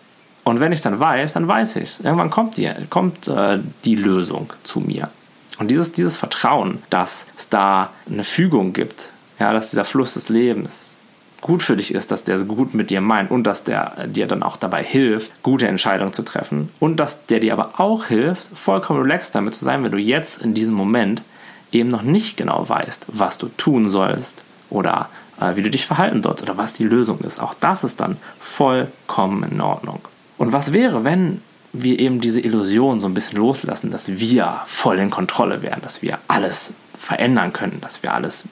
Und 0.42 0.60
wenn 0.60 0.72
ich 0.72 0.80
es 0.80 0.82
dann 0.82 1.00
weiß, 1.00 1.32
dann 1.32 1.48
weiß 1.48 1.76
ich 1.76 1.84
es. 1.84 2.00
Irgendwann 2.00 2.28
kommt, 2.28 2.58
die, 2.58 2.70
kommt 2.90 3.28
äh, 3.28 3.60
die 3.84 3.94
Lösung 3.94 4.52
zu 4.62 4.80
mir. 4.80 5.08
Und 5.58 5.70
dieses, 5.70 5.92
dieses 5.92 6.16
Vertrauen, 6.16 6.82
dass 6.90 7.26
es 7.38 7.48
da 7.48 7.90
eine 8.10 8.24
Fügung 8.24 8.72
gibt, 8.72 9.10
ja, 9.38 9.52
dass 9.52 9.70
dieser 9.70 9.84
Fluss 9.84 10.14
des 10.14 10.28
Lebens, 10.28 10.93
gut 11.44 11.62
für 11.62 11.76
dich 11.76 11.94
ist, 11.94 12.10
dass 12.10 12.24
der 12.24 12.38
so 12.38 12.46
gut 12.46 12.72
mit 12.72 12.88
dir 12.88 13.02
meint 13.02 13.30
und 13.30 13.44
dass 13.44 13.64
der 13.64 14.06
dir 14.06 14.26
dann 14.26 14.42
auch 14.42 14.56
dabei 14.56 14.82
hilft, 14.82 15.42
gute 15.42 15.68
Entscheidungen 15.68 16.14
zu 16.14 16.22
treffen 16.22 16.70
und 16.80 16.96
dass 16.96 17.26
der 17.26 17.38
dir 17.38 17.52
aber 17.52 17.78
auch 17.78 18.06
hilft, 18.06 18.48
vollkommen 18.56 19.02
relaxed 19.02 19.34
damit 19.34 19.54
zu 19.54 19.62
sein, 19.62 19.84
wenn 19.84 19.92
du 19.92 19.98
jetzt 19.98 20.40
in 20.40 20.54
diesem 20.54 20.72
Moment 20.72 21.20
eben 21.70 21.90
noch 21.90 22.00
nicht 22.00 22.38
genau 22.38 22.66
weißt, 22.66 23.04
was 23.08 23.36
du 23.36 23.48
tun 23.58 23.90
sollst 23.90 24.42
oder 24.70 25.10
äh, 25.38 25.54
wie 25.56 25.62
du 25.62 25.68
dich 25.68 25.84
verhalten 25.84 26.22
sollst 26.22 26.42
oder 26.42 26.56
was 26.56 26.72
die 26.72 26.84
Lösung 26.84 27.20
ist. 27.20 27.42
Auch 27.42 27.52
das 27.52 27.84
ist 27.84 28.00
dann 28.00 28.16
vollkommen 28.40 29.42
in 29.42 29.60
Ordnung. 29.60 30.00
Und 30.38 30.52
was 30.54 30.72
wäre, 30.72 31.04
wenn 31.04 31.42
wir 31.74 31.98
eben 31.98 32.22
diese 32.22 32.40
Illusion 32.40 33.00
so 33.00 33.06
ein 33.06 33.12
bisschen 33.12 33.38
loslassen, 33.38 33.90
dass 33.90 34.08
wir 34.08 34.62
voll 34.64 34.98
in 34.98 35.10
Kontrolle 35.10 35.60
wären, 35.60 35.82
dass 35.82 36.00
wir 36.00 36.18
alles 36.26 36.72
verändern 36.98 37.52
können, 37.52 37.82
dass 37.82 38.02
wir 38.02 38.14
alles 38.14 38.44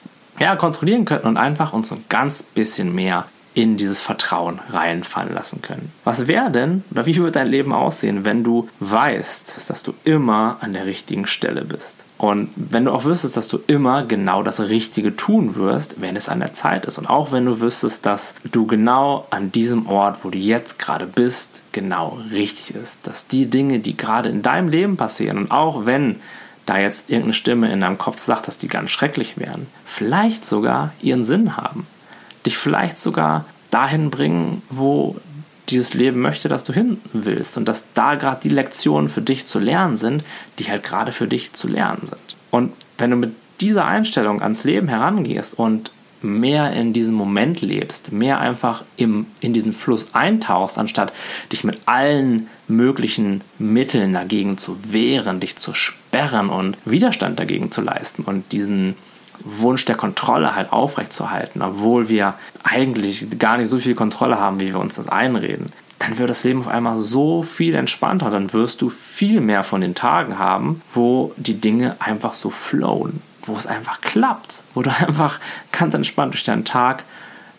ja, 0.43 0.55
kontrollieren 0.55 1.05
könnten 1.05 1.27
und 1.27 1.37
einfach 1.37 1.73
uns 1.73 1.91
ein 1.91 2.03
ganz 2.09 2.43
bisschen 2.43 2.93
mehr 2.93 3.25
in 3.55 3.77
dieses 3.77 3.99
Vertrauen 3.99 4.59
reinfallen 4.71 5.33
lassen 5.33 5.61
können. 5.61 5.91
Was 6.03 6.27
wäre 6.27 6.49
denn, 6.49 6.83
oder 6.91 7.05
wie 7.05 7.15
würde 7.17 7.31
dein 7.31 7.47
Leben 7.47 7.71
aussehen, 7.71 8.25
wenn 8.25 8.43
du 8.43 8.67
weißt, 8.79 9.69
dass 9.69 9.83
du 9.83 9.93
immer 10.03 10.57
an 10.61 10.73
der 10.73 10.85
richtigen 10.85 11.27
Stelle 11.27 11.63
bist? 11.63 12.03
Und 12.17 12.49
wenn 12.55 12.85
du 12.85 12.91
auch 12.91 13.05
wüsstest, 13.05 13.37
dass 13.37 13.47
du 13.47 13.59
immer 13.67 14.03
genau 14.05 14.43
das 14.43 14.59
Richtige 14.59 15.15
tun 15.15 15.55
wirst, 15.55 16.01
wenn 16.01 16.15
es 16.15 16.29
an 16.29 16.39
der 16.39 16.53
Zeit 16.53 16.85
ist. 16.85 16.97
Und 16.97 17.09
auch 17.09 17.31
wenn 17.31 17.45
du 17.45 17.61
wüsstest, 17.61 18.05
dass 18.05 18.33
du 18.51 18.65
genau 18.65 19.27
an 19.29 19.51
diesem 19.51 19.87
Ort, 19.87 20.23
wo 20.23 20.29
du 20.29 20.37
jetzt 20.37 20.79
gerade 20.79 21.05
bist, 21.05 21.61
genau 21.73 22.17
richtig 22.31 22.75
ist. 22.75 23.05
Dass 23.05 23.27
die 23.27 23.47
Dinge, 23.47 23.79
die 23.79 23.95
gerade 23.95 24.29
in 24.29 24.41
deinem 24.41 24.69
Leben 24.69 24.97
passieren, 24.97 25.37
und 25.37 25.51
auch 25.51 25.85
wenn 25.85 26.21
da 26.65 26.79
jetzt 26.79 27.09
irgendeine 27.09 27.33
Stimme 27.33 27.71
in 27.71 27.81
deinem 27.81 27.97
Kopf 27.97 28.21
sagt, 28.21 28.47
dass 28.47 28.57
die 28.57 28.67
ganz 28.67 28.89
schrecklich 28.89 29.37
wären, 29.37 29.67
vielleicht 29.85 30.45
sogar 30.45 30.93
ihren 31.01 31.23
Sinn 31.23 31.57
haben 31.57 31.85
dich 32.45 32.57
vielleicht 32.57 32.99
sogar 32.99 33.45
dahin 33.71 34.09
bringen, 34.09 34.61
wo 34.69 35.15
dieses 35.69 35.93
Leben 35.93 36.21
möchte, 36.21 36.49
dass 36.49 36.63
du 36.63 36.73
hin 36.73 36.99
willst 37.13 37.57
und 37.57 37.67
dass 37.67 37.85
da 37.93 38.15
gerade 38.15 38.41
die 38.43 38.49
Lektionen 38.49 39.07
für 39.07 39.21
dich 39.21 39.45
zu 39.45 39.59
lernen 39.59 39.95
sind, 39.95 40.23
die 40.59 40.65
halt 40.69 40.83
gerade 40.83 41.11
für 41.11 41.27
dich 41.27 41.53
zu 41.53 41.67
lernen 41.67 42.05
sind. 42.05 42.35
Und 42.51 42.73
wenn 42.97 43.11
du 43.11 43.15
mit 43.15 43.33
dieser 43.61 43.85
Einstellung 43.85 44.41
ans 44.41 44.65
Leben 44.65 44.89
herangehst 44.89 45.57
und 45.57 45.91
mehr 46.23 46.73
in 46.73 46.93
diesem 46.93 47.15
Moment 47.15 47.61
lebst, 47.61 48.11
mehr 48.11 48.39
einfach 48.39 48.83
im, 48.97 49.27
in 49.41 49.53
diesen 49.53 49.73
Fluss 49.73 50.07
eintauchst, 50.13 50.77
anstatt 50.77 51.13
dich 51.51 51.63
mit 51.63 51.79
allen 51.85 52.47
möglichen 52.67 53.41
Mitteln 53.59 54.13
dagegen 54.13 54.57
zu 54.57 54.77
wehren, 54.91 55.39
dich 55.39 55.57
zu 55.57 55.73
sperren 55.73 56.49
und 56.49 56.77
Widerstand 56.85 57.39
dagegen 57.39 57.71
zu 57.71 57.81
leisten 57.81 58.23
und 58.23 58.51
diesen 58.51 58.95
Wunsch 59.39 59.83
der 59.85 59.95
Kontrolle 59.95 60.55
halt 60.55 60.71
aufrechtzuerhalten, 60.71 61.61
obwohl 61.61 62.07
wir 62.07 62.35
eigentlich 62.63 63.27
gar 63.39 63.57
nicht 63.57 63.69
so 63.69 63.77
viel 63.77 63.95
Kontrolle 63.95 64.39
haben, 64.39 64.59
wie 64.59 64.69
wir 64.69 64.79
uns 64.79 64.95
das 64.95 65.09
einreden, 65.09 65.71
dann 65.99 66.17
wird 66.17 66.29
das 66.29 66.43
Leben 66.43 66.59
auf 66.59 66.67
einmal 66.67 66.99
so 66.99 67.41
viel 67.41 67.75
entspannter. 67.75 68.29
Dann 68.29 68.51
wirst 68.51 68.81
du 68.81 68.89
viel 68.89 69.39
mehr 69.39 69.63
von 69.63 69.81
den 69.81 69.95
Tagen 69.95 70.37
haben, 70.37 70.81
wo 70.93 71.33
die 71.37 71.59
Dinge 71.59 71.95
einfach 71.99 72.33
so 72.33 72.49
flowen, 72.49 73.21
wo 73.43 73.55
es 73.55 73.67
einfach 73.67 74.01
klappt, 74.01 74.63
wo 74.73 74.81
du 74.81 74.89
einfach 75.07 75.39
ganz 75.71 75.93
entspannt 75.93 76.33
durch 76.33 76.43
deinen 76.43 76.65
Tag 76.65 77.03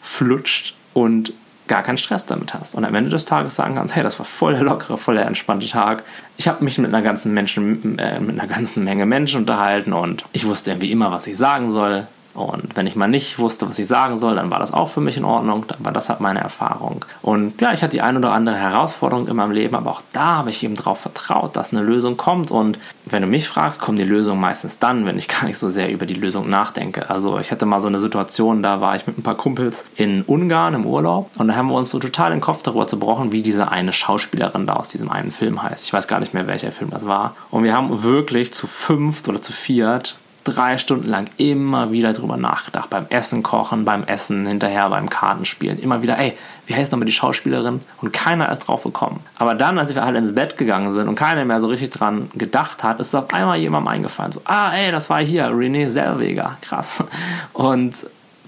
flutscht 0.03 0.75
und 0.93 1.33
gar 1.67 1.83
keinen 1.83 1.97
Stress 1.97 2.26
damit 2.26 2.53
hast. 2.53 2.75
Und 2.75 2.85
am 2.85 2.95
Ende 2.95 3.11
des 3.11 3.25
Tages 3.25 3.55
sagen 3.55 3.76
kannst, 3.76 3.95
hey, 3.95 4.03
das 4.03 4.19
war 4.19 4.26
voll 4.26 4.53
der 4.53 4.62
lockere, 4.62 4.99
voll 4.99 5.14
der 5.14 5.26
entspannte 5.26 5.67
Tag. 5.67 6.03
Ich 6.37 6.47
habe 6.47 6.62
mich 6.62 6.79
mit 6.79 6.88
einer 6.93 7.03
ganzen 7.03 7.33
Menschen, 7.33 7.99
äh, 7.99 8.21
mit 8.21 8.38
einer 8.38 8.49
ganzen 8.49 8.85
Menge 8.85 9.07
Menschen 9.07 9.41
unterhalten 9.41 9.93
und 9.93 10.25
ich 10.33 10.45
wusste 10.45 10.73
irgendwie 10.73 10.93
immer, 10.93 11.11
was 11.11 11.26
ich 11.26 11.37
sagen 11.37 11.71
soll. 11.71 12.07
Und 12.35 12.76
wenn 12.76 12.87
ich 12.87 12.97
mal 12.97 13.07
nicht 13.07 13.38
wusste, 13.38 13.69
was 13.69 13.79
ich 13.79 13.87
sagen 13.87 14.17
soll, 14.17 14.35
dann 14.35 14.50
war 14.50 14.59
das 14.59 14.73
auch 14.73 14.88
für 14.88 15.00
mich 15.00 15.17
in 15.17 15.25
Ordnung. 15.25 15.64
War 15.79 15.93
das 15.93 16.09
halt 16.09 16.21
meine 16.21 16.41
Erfahrung. 16.41 17.05
Und 17.23 17.61
ja, 17.61 17.73
ich 17.73 17.83
hatte 17.83 17.93
die 17.93 18.03
ein 18.03 18.17
oder 18.17 18.33
andere 18.33 18.57
Herausforderung 18.57 19.29
in 19.29 19.37
meinem 19.37 19.53
Leben, 19.53 19.76
aber 19.76 19.91
auch 19.91 20.03
da 20.12 20.37
habe 20.37 20.50
ich 20.50 20.62
eben 20.64 20.75
darauf 20.75 21.00
vertraut, 21.00 21.57
dass 21.57 21.73
eine 21.73 21.83
Lösung 21.83 22.17
kommt. 22.17 22.50
Und 22.50 22.79
wenn 23.07 23.23
du 23.23 23.29
mich 23.29 23.47
fragst, 23.47 23.81
kommen 23.81 23.99
die 23.99 24.05
Lösungen 24.05 24.41
meistens 24.41 24.79
dann, 24.79 25.07
wenn 25.07 25.17
ich 25.17 25.29
gar 25.35 25.45
nicht 25.45 25.59
so 25.59 25.69
sehr 25.69 25.91
über 25.93 26.07
die 26.07 26.14
Lösung 26.14 26.50
nachdenke. 26.50 27.09
Also 27.09 27.38
ich 27.38 27.53
hatte 27.53 27.67
mal 27.67 27.81
so 27.81 27.88
eine 27.88 28.00
Situation, 28.00 28.62
da 28.62 28.81
war 28.81 28.97
ich 28.97 29.07
mit 29.07 29.17
ein 29.17 29.23
paar 29.23 29.37
Kumpels 29.37 29.87
in 29.95 30.23
Ungarn 30.23 30.75
im 30.75 30.87
Urlaub 30.87 31.31
und 31.38 31.49
da 31.49 31.55
haben 31.55 31.69
wir 31.69 31.75
uns 31.75 31.91
so 31.91 31.99
total 31.99 32.31
den 32.31 32.41
Kopf 32.41 32.62
darüber 32.62 32.88
zerbrochen, 32.88 33.31
wie 33.31 33.43
diese 33.43 33.71
eine 33.71 33.93
Schauspielerin 33.93 34.67
da 34.67 34.75
aus 34.75 34.88
diesem 34.88 35.11
einen 35.11 35.31
Film 35.31 35.62
heißt. 35.62 35.85
Ich 35.85 35.93
weiß 35.93 36.09
gar 36.09 36.21
nicht 36.21 36.35
mehr, 36.35 36.47
welcher 36.47 36.73
Film 36.73 36.91
das 36.91 37.07
war. 37.07 37.37
Und 37.50 37.62
wir 37.62 37.75
haben 37.75 38.03
wirklich 38.03 38.53
zu 38.53 38.67
fünft 38.67 39.29
oder 39.29 39.41
zu 39.41 39.53
viert 39.53 40.17
drei 40.45 40.79
Stunden 40.79 41.09
lang 41.09 41.29
immer 41.39 41.91
wieder 41.91 42.13
drüber 42.13 42.37
nachgedacht. 42.37 42.91
Beim 42.91 43.07
Essen 43.09 43.43
kochen, 43.43 43.85
beim 43.85 44.05
Essen 44.05 44.47
hinterher, 44.47 44.89
beim 44.91 45.09
Kartenspielen. 45.09 45.81
Immer 45.81 46.03
wieder, 46.03 46.19
ey, 46.19 46.35
wie 46.67 46.75
heißt 46.75 46.93
nochmal 46.93 47.07
die 47.07 47.13
Schauspielerin? 47.13 47.81
Und 48.01 48.13
keiner 48.13 48.51
ist 48.53 48.61
drauf 48.61 48.85
gekommen. 48.85 49.21
Aber 49.39 49.55
dann, 49.55 49.79
als 49.79 49.95
wir 49.95 50.03
alle 50.03 50.19
ins 50.19 50.35
Bett 50.35 50.57
gegangen 50.57 50.91
sind 50.93 51.09
und 51.09 51.15
keiner 51.15 51.45
mehr 51.45 51.61
so 51.61 51.67
richtig 51.69 51.91
dran 51.91 52.31
gedacht 52.35 52.85
hat, 52.85 53.01
ist 53.01 53.15
auf 53.15 53.33
einmal 53.33 53.59
jemandem 53.59 53.89
eingefallen. 53.89 54.33
So, 54.33 54.41
ah, 54.45 54.73
ey, 54.75 54.93
das 54.93 55.11
war 55.11 55.21
hier, 55.21 55.51
Renee 55.55 55.89
Zellweger. 55.89 56.57
Krass. 56.61 57.03
Und 57.53 58.07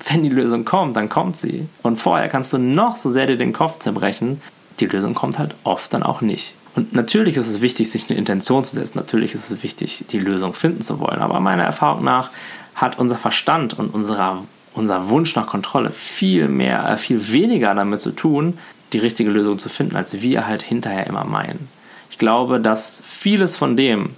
wenn 0.09 0.23
die 0.23 0.29
Lösung 0.29 0.65
kommt, 0.65 0.97
dann 0.97 1.09
kommt 1.09 1.37
sie. 1.37 1.69
Und 1.83 1.97
vorher 1.97 2.29
kannst 2.29 2.53
du 2.53 2.59
noch 2.59 2.97
so 2.97 3.11
sehr 3.11 3.27
dir 3.27 3.37
den 3.37 3.53
Kopf 3.53 3.79
zerbrechen. 3.81 4.41
Die 4.81 4.87
Lösung 4.87 5.15
kommt 5.15 5.39
halt 5.39 5.55
oft 5.65 5.93
dann 5.93 6.03
auch 6.03 6.21
nicht. 6.21 6.55
Und 6.77 6.93
natürlich 6.93 7.39
ist 7.39 7.49
es 7.49 7.63
wichtig, 7.63 7.91
sich 7.91 8.11
eine 8.11 8.19
Intention 8.19 8.63
zu 8.63 8.77
setzen. 8.77 8.99
Natürlich 8.99 9.35
ist 9.35 9.51
es 9.51 9.63
wichtig, 9.63 10.05
die 10.11 10.19
Lösung 10.19 10.53
finden 10.53 10.83
zu 10.83 11.01
wollen. 11.01 11.21
Aber 11.21 11.41
meiner 11.41 11.63
Erfahrung 11.65 12.05
nach 12.05 12.31
hat 12.75 12.99
unser 12.99 13.17
Verstand 13.17 13.79
und 13.79 13.95
unserer, 13.95 14.45
unser 14.75 15.09
Wunsch 15.09 15.35
nach 15.35 15.47
Kontrolle 15.47 15.91
viel 15.91 16.49
mehr, 16.49 16.87
äh, 16.87 16.99
viel 16.99 17.33
weniger 17.33 17.75
damit 17.75 18.03
zu 18.03 18.13
tun, 18.13 18.59
die 18.93 18.99
richtige 18.99 19.31
Lösung 19.31 19.59
zu 19.59 19.71
finden, 19.71 19.97
als 19.97 20.21
wir 20.21 20.47
halt 20.47 20.63
hinterher 20.63 21.07
immer 21.07 21.25
meinen. 21.25 21.69
Ich 22.11 22.19
glaube, 22.19 22.61
dass 22.61 23.03
vieles 23.03 23.57
von 23.57 23.79
dem, 23.79 24.11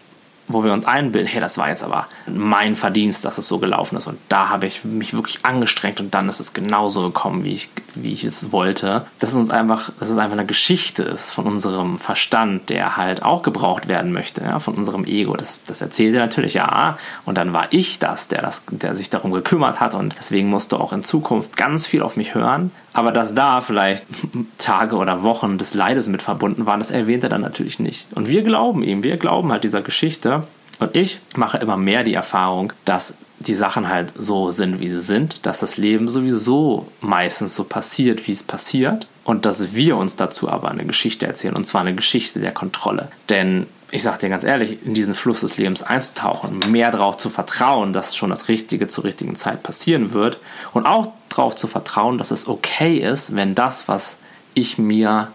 wo 0.49 0.65
wir 0.65 0.73
uns 0.73 0.85
einbilden, 0.87 1.29
hey, 1.31 1.41
das 1.41 1.59
war 1.59 1.69
jetzt 1.69 1.83
aber 1.83 2.07
mein 2.27 2.77
Verdienst, 2.77 3.25
dass 3.25 3.39
es 3.39 3.47
so 3.47 3.59
gelaufen 3.59 3.97
ist 3.97 4.07
und 4.07 4.19
da 4.29 4.49
habe 4.49 4.67
ich 4.67 4.85
mich 4.85 5.13
wirklich 5.13 5.45
angestrengt 5.45 6.01
und 6.01 6.15
dann 6.15 6.29
ist 6.29 6.41
es 6.41 6.53
genauso 6.53 7.07
gekommen, 7.07 7.45
wie 7.45 7.55
ich, 7.55 7.69
wie 7.95 8.13
ich 8.13 8.25
es 8.25 8.53
wollte. 8.53 9.05
Dass 9.19 9.31
es 9.31 9.37
uns 9.37 9.51
einfach, 9.51 9.91
dass 10.01 10.11
es 10.11 10.19
einfach 10.19 10.37
eine 10.37 10.47
Geschichte 10.47 11.03
ist 11.03 11.31
von 11.31 11.47
unserem 11.47 11.99
Verstand, 11.99 12.71
der 12.71 12.97
halt 12.97 13.23
auch 13.23 13.43
gebraucht 13.43 13.89
werden 13.89 14.13
möchte, 14.13 14.43
ja, 14.43 14.59
von 14.59 14.75
unserem 14.75 15.05
Ego. 15.05 15.37
Das, 15.37 15.63
das 15.65 15.81
erzählt 15.81 16.15
er 16.15 16.21
natürlich, 16.21 16.55
ja, 16.55 16.99
und 17.25 17.37
dann 17.37 17.53
war 17.53 17.67
ich 17.71 17.99
das, 17.99 18.29
der 18.29 18.43
das, 18.43 18.63
der 18.71 18.95
sich 18.95 19.11
darum 19.11 19.33
gekümmert 19.33 19.81
hat 19.81 19.95
und 19.95 20.15
deswegen 20.19 20.49
musst 20.49 20.73
du 20.73 20.77
auch 20.77 20.93
in 20.93 21.05
Zukunft 21.05 21.57
ganz 21.57 21.87
viel 21.87 22.03
auf 22.03 22.17
mich 22.17 22.35
hören. 22.35 22.71
Aber 22.95 23.13
dass 23.13 23.35
da 23.35 23.61
vielleicht 23.61 24.07
Tage 24.59 24.97
oder 24.97 25.23
Wochen 25.23 25.59
des 25.59 25.75
Leides 25.75 26.09
mit 26.09 26.23
verbunden 26.23 26.67
waren, 26.67 26.81
das 26.81 26.91
erwähnt 26.91 27.23
er 27.23 27.29
dann 27.29 27.43
natürlich 27.43 27.79
nicht. 27.79 28.07
Und 28.15 28.29
wir 28.29 28.43
glauben 28.43 28.83
ihm, 28.83 29.05
wir 29.05 29.19
glauben 29.19 29.53
halt 29.53 29.65
dieser 29.65 29.83
Geschichte 29.83 30.38
und 30.79 30.95
ich 30.97 31.21
mache 31.37 31.59
immer 31.59 31.77
mehr 31.77 32.05
die 32.05 32.15
Erfahrung, 32.15 32.73
dass 32.85 33.15
die 33.41 33.55
Sachen 33.55 33.89
halt 33.89 34.13
so 34.19 34.51
sind, 34.51 34.81
wie 34.81 34.91
sie 34.91 35.01
sind, 35.01 35.47
dass 35.47 35.61
das 35.61 35.77
Leben 35.77 36.09
sowieso 36.09 36.89
meistens 37.01 37.55
so 37.55 37.65
passiert, 37.65 38.27
wie 38.27 38.33
es 38.33 38.43
passiert 38.43 39.07
und 39.25 39.47
dass 39.47 39.75
wir 39.75 39.97
uns 39.97 40.17
dazu 40.17 40.49
aber 40.49 40.71
eine 40.71 40.85
Geschichte 40.85 41.27
erzählen 41.27 41.55
und 41.55 41.67
zwar 41.67 41.83
eine 41.83 41.95
Geschichte 41.95 42.41
der 42.41 42.53
Kontrolle. 42.53 43.09
Denn 43.29 43.67
ich 43.91 44.03
sage 44.03 44.19
dir 44.19 44.29
ganz 44.29 44.45
ehrlich, 44.45 44.79
in 44.85 44.93
diesen 44.93 45.15
Fluss 45.15 45.41
des 45.41 45.57
Lebens 45.57 45.83
einzutauchen, 45.83 46.59
mehr 46.71 46.91
darauf 46.91 47.17
zu 47.17 47.31
vertrauen, 47.31 47.93
dass 47.93 48.17
schon 48.17 48.31
das 48.31 48.49
Richtige 48.49 48.89
zur 48.89 49.05
richtigen 49.05 49.37
Zeit 49.37 49.63
passieren 49.63 50.13
wird 50.13 50.39
und 50.73 50.85
auch 50.85 51.13
darauf 51.29 51.57
zu 51.57 51.67
vertrauen, 51.67 52.19
dass 52.19 52.31
es 52.31 52.49
okay 52.49 52.99
ist, 52.99 53.35
wenn 53.35 53.55
das, 53.55 53.89
was 53.89 54.19
ich 54.55 54.79
mir 54.79 55.29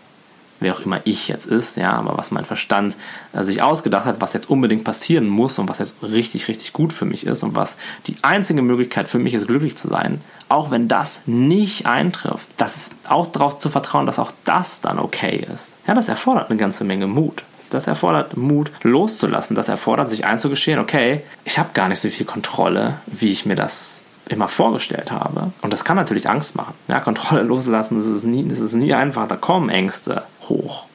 wer 0.63 0.73
auch 0.73 0.79
immer 0.79 1.01
ich 1.03 1.27
jetzt 1.27 1.45
ist, 1.45 1.77
ja, 1.77 1.93
aber 1.93 2.17
was 2.17 2.31
mein 2.31 2.45
Verstand 2.45 2.95
äh, 3.33 3.43
sich 3.43 3.61
ausgedacht 3.61 4.05
hat, 4.05 4.21
was 4.21 4.33
jetzt 4.33 4.49
unbedingt 4.49 4.83
passieren 4.83 5.27
muss 5.27 5.59
und 5.59 5.69
was 5.69 5.79
jetzt 5.79 5.95
richtig, 6.01 6.47
richtig 6.47 6.73
gut 6.73 6.93
für 6.93 7.05
mich 7.05 7.25
ist 7.25 7.43
und 7.43 7.55
was 7.55 7.77
die 8.07 8.15
einzige 8.21 8.61
Möglichkeit 8.61 9.07
für 9.07 9.19
mich 9.19 9.33
ist, 9.33 9.47
glücklich 9.47 9.77
zu 9.77 9.87
sein, 9.87 10.21
auch 10.49 10.71
wenn 10.71 10.87
das 10.87 11.21
nicht 11.25 11.85
eintrifft, 11.85 12.49
das 12.57 12.77
ist 12.77 12.95
auch 13.07 13.27
darauf 13.27 13.59
zu 13.59 13.69
vertrauen, 13.69 14.05
dass 14.05 14.19
auch 14.19 14.31
das 14.45 14.81
dann 14.81 14.99
okay 14.99 15.45
ist. 15.53 15.73
Ja, 15.87 15.93
das 15.93 16.09
erfordert 16.09 16.49
eine 16.49 16.59
ganze 16.59 16.83
Menge 16.83 17.07
Mut. 17.07 17.43
Das 17.69 17.87
erfordert 17.87 18.37
Mut 18.37 18.71
loszulassen. 18.83 19.55
Das 19.55 19.67
erfordert 19.67 20.07
sich 20.07 20.25
einzugestehen, 20.25 20.79
okay, 20.79 21.21
ich 21.43 21.57
habe 21.57 21.69
gar 21.73 21.89
nicht 21.89 21.99
so 21.99 22.09
viel 22.09 22.25
Kontrolle, 22.25 22.97
wie 23.07 23.31
ich 23.31 23.47
mir 23.47 23.55
das 23.55 24.03
immer 24.29 24.47
vorgestellt 24.47 25.11
habe. 25.11 25.51
Und 25.61 25.73
das 25.73 25.83
kann 25.83 25.97
natürlich 25.97 26.29
Angst 26.29 26.55
machen. 26.55 26.73
Ja, 26.87 26.99
Kontrolle 26.99 27.43
loslassen, 27.43 27.97
das 27.97 28.07
ist, 28.07 28.23
nie, 28.23 28.47
das 28.47 28.59
ist 28.59 28.73
nie 28.73 28.93
einfach. 28.93 29.27
Da 29.27 29.35
kommen 29.35 29.69
Ängste 29.69 30.23
hoch. 30.49 30.85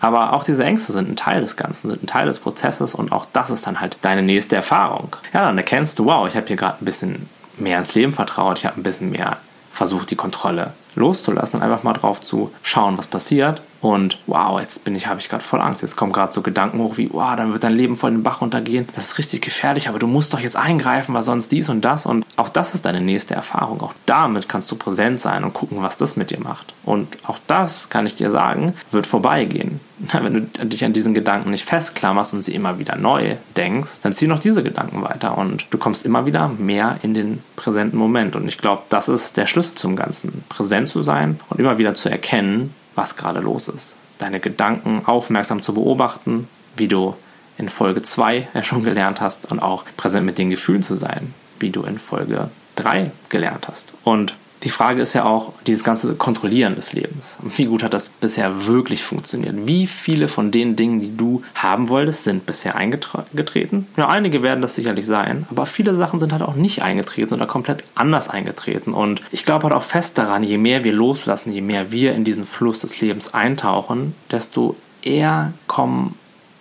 Aber 0.00 0.32
auch 0.32 0.44
diese 0.44 0.64
Ängste 0.64 0.92
sind 0.92 1.08
ein 1.08 1.16
Teil 1.16 1.40
des 1.40 1.56
Ganzen, 1.56 1.90
sind 1.90 2.04
ein 2.04 2.06
Teil 2.06 2.26
des 2.26 2.38
Prozesses 2.38 2.94
und 2.94 3.10
auch 3.10 3.26
das 3.32 3.50
ist 3.50 3.66
dann 3.66 3.80
halt 3.80 3.96
deine 4.02 4.22
nächste 4.22 4.54
Erfahrung. 4.54 5.16
Ja, 5.32 5.42
dann 5.42 5.58
erkennst 5.58 5.98
du, 5.98 6.04
wow, 6.04 6.28
ich 6.28 6.36
habe 6.36 6.46
hier 6.46 6.56
gerade 6.56 6.78
ein 6.80 6.84
bisschen 6.84 7.28
mehr 7.56 7.78
ins 7.78 7.94
Leben 7.94 8.12
vertraut, 8.12 8.58
ich 8.58 8.66
habe 8.66 8.80
ein 8.80 8.84
bisschen 8.84 9.10
mehr 9.10 9.38
versucht, 9.72 10.10
die 10.10 10.16
Kontrolle 10.16 10.72
loszulassen 10.94 11.60
und 11.60 11.64
einfach 11.64 11.82
mal 11.82 11.92
drauf 11.92 12.20
zu 12.20 12.52
schauen, 12.62 12.98
was 12.98 13.06
passiert 13.06 13.62
und 13.80 14.18
wow, 14.26 14.60
jetzt 14.60 14.84
bin 14.84 14.94
ich, 14.96 15.06
habe 15.06 15.20
ich 15.20 15.28
gerade 15.28 15.42
voll 15.42 15.60
Angst. 15.60 15.82
Jetzt 15.82 15.96
kommen 15.96 16.12
gerade 16.12 16.32
so 16.32 16.42
Gedanken 16.42 16.80
hoch 16.80 16.96
wie, 16.96 17.10
wow, 17.12 17.36
dann 17.36 17.52
wird 17.52 17.62
dein 17.62 17.74
Leben 17.74 17.96
voll 17.96 18.10
den 18.10 18.22
Bach 18.22 18.40
runtergehen. 18.40 18.88
Das 18.96 19.06
ist 19.06 19.18
richtig 19.18 19.40
gefährlich, 19.40 19.88
aber 19.88 19.98
du 19.98 20.08
musst 20.08 20.32
doch 20.34 20.40
jetzt 20.40 20.56
eingreifen, 20.56 21.14
weil 21.14 21.22
sonst 21.22 21.52
dies 21.52 21.68
und 21.68 21.84
das. 21.84 22.04
Und 22.04 22.26
auch 22.36 22.48
das 22.48 22.74
ist 22.74 22.84
deine 22.84 23.00
nächste 23.00 23.34
Erfahrung. 23.34 23.80
Auch 23.80 23.94
damit 24.06 24.48
kannst 24.48 24.70
du 24.70 24.76
präsent 24.76 25.20
sein 25.20 25.44
und 25.44 25.54
gucken, 25.54 25.80
was 25.80 25.96
das 25.96 26.16
mit 26.16 26.30
dir 26.30 26.40
macht. 26.40 26.74
Und 26.84 27.18
auch 27.26 27.38
das, 27.46 27.88
kann 27.88 28.06
ich 28.06 28.16
dir 28.16 28.30
sagen, 28.30 28.74
wird 28.90 29.06
vorbeigehen. 29.06 29.80
Wenn 30.12 30.48
du 30.52 30.66
dich 30.66 30.84
an 30.84 30.92
diesen 30.92 31.14
Gedanken 31.14 31.50
nicht 31.50 31.64
festklammerst 31.64 32.34
und 32.34 32.42
sie 32.42 32.54
immer 32.54 32.78
wieder 32.78 32.96
neu 32.96 33.36
denkst, 33.56 34.00
dann 34.02 34.12
zieh 34.12 34.26
noch 34.26 34.38
diese 34.38 34.62
Gedanken 34.62 35.02
weiter 35.02 35.36
und 35.36 35.66
du 35.70 35.78
kommst 35.78 36.06
immer 36.06 36.24
wieder 36.24 36.48
mehr 36.48 36.98
in 37.02 37.14
den 37.14 37.42
präsenten 37.56 37.98
Moment. 37.98 38.36
Und 38.36 38.46
ich 38.48 38.58
glaube, 38.58 38.82
das 38.88 39.08
ist 39.08 39.36
der 39.36 39.46
Schlüssel 39.46 39.74
zum 39.74 39.96
Ganzen. 39.96 40.44
Präsent 40.48 40.77
zu 40.86 41.02
sein 41.02 41.40
und 41.48 41.58
immer 41.58 41.78
wieder 41.78 41.94
zu 41.94 42.08
erkennen, 42.08 42.74
was 42.94 43.16
gerade 43.16 43.40
los 43.40 43.68
ist. 43.68 43.94
deine 44.18 44.40
Gedanken 44.40 45.02
aufmerksam 45.06 45.62
zu 45.62 45.74
beobachten, 45.74 46.48
wie 46.76 46.88
du 46.88 47.14
in 47.56 47.68
Folge 47.68 48.02
2 48.02 48.48
ja 48.54 48.64
schon 48.64 48.84
gelernt 48.84 49.20
hast 49.20 49.50
und 49.50 49.60
auch 49.60 49.84
präsent 49.96 50.26
mit 50.26 50.38
den 50.38 50.50
Gefühlen 50.50 50.82
zu 50.82 50.96
sein, 50.96 51.34
wie 51.58 51.70
du 51.70 51.82
in 51.82 51.98
Folge 51.98 52.50
3 52.76 53.10
gelernt 53.28 53.68
hast. 53.68 53.92
Und 54.04 54.34
die 54.64 54.70
Frage 54.70 55.00
ist 55.00 55.14
ja 55.14 55.24
auch 55.24 55.52
dieses 55.66 55.84
ganze 55.84 56.14
Kontrollieren 56.14 56.74
des 56.74 56.92
Lebens. 56.92 57.36
Wie 57.56 57.66
gut 57.66 57.82
hat 57.82 57.94
das 57.94 58.08
bisher 58.08 58.66
wirklich 58.66 59.02
funktioniert? 59.02 59.54
Wie 59.66 59.86
viele 59.86 60.28
von 60.28 60.50
den 60.50 60.76
Dingen, 60.76 61.00
die 61.00 61.16
du 61.16 61.42
haben 61.54 61.88
wolltest, 61.88 62.24
sind 62.24 62.46
bisher 62.46 62.74
eingetreten? 62.74 63.86
Ja, 63.96 64.08
einige 64.08 64.42
werden 64.42 64.60
das 64.60 64.74
sicherlich 64.74 65.06
sein, 65.06 65.46
aber 65.50 65.66
viele 65.66 65.94
Sachen 65.94 66.18
sind 66.18 66.32
halt 66.32 66.42
auch 66.42 66.54
nicht 66.54 66.82
eingetreten 66.82 67.34
oder 67.34 67.46
komplett 67.46 67.84
anders 67.94 68.28
eingetreten. 68.28 68.92
Und 68.92 69.22
ich 69.30 69.44
glaube 69.44 69.64
halt 69.64 69.74
auch 69.74 69.82
fest 69.82 70.18
daran, 70.18 70.42
je 70.42 70.58
mehr 70.58 70.84
wir 70.84 70.92
loslassen, 70.92 71.52
je 71.52 71.60
mehr 71.60 71.92
wir 71.92 72.12
in 72.14 72.24
diesen 72.24 72.46
Fluss 72.46 72.80
des 72.80 73.00
Lebens 73.00 73.34
eintauchen, 73.34 74.14
desto 74.30 74.76
eher 75.02 75.52
kommen 75.66 76.14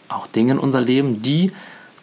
auch 0.09 0.27
Dinge 0.27 0.53
in 0.53 0.59
unser 0.59 0.81
Leben, 0.81 1.21
die 1.21 1.51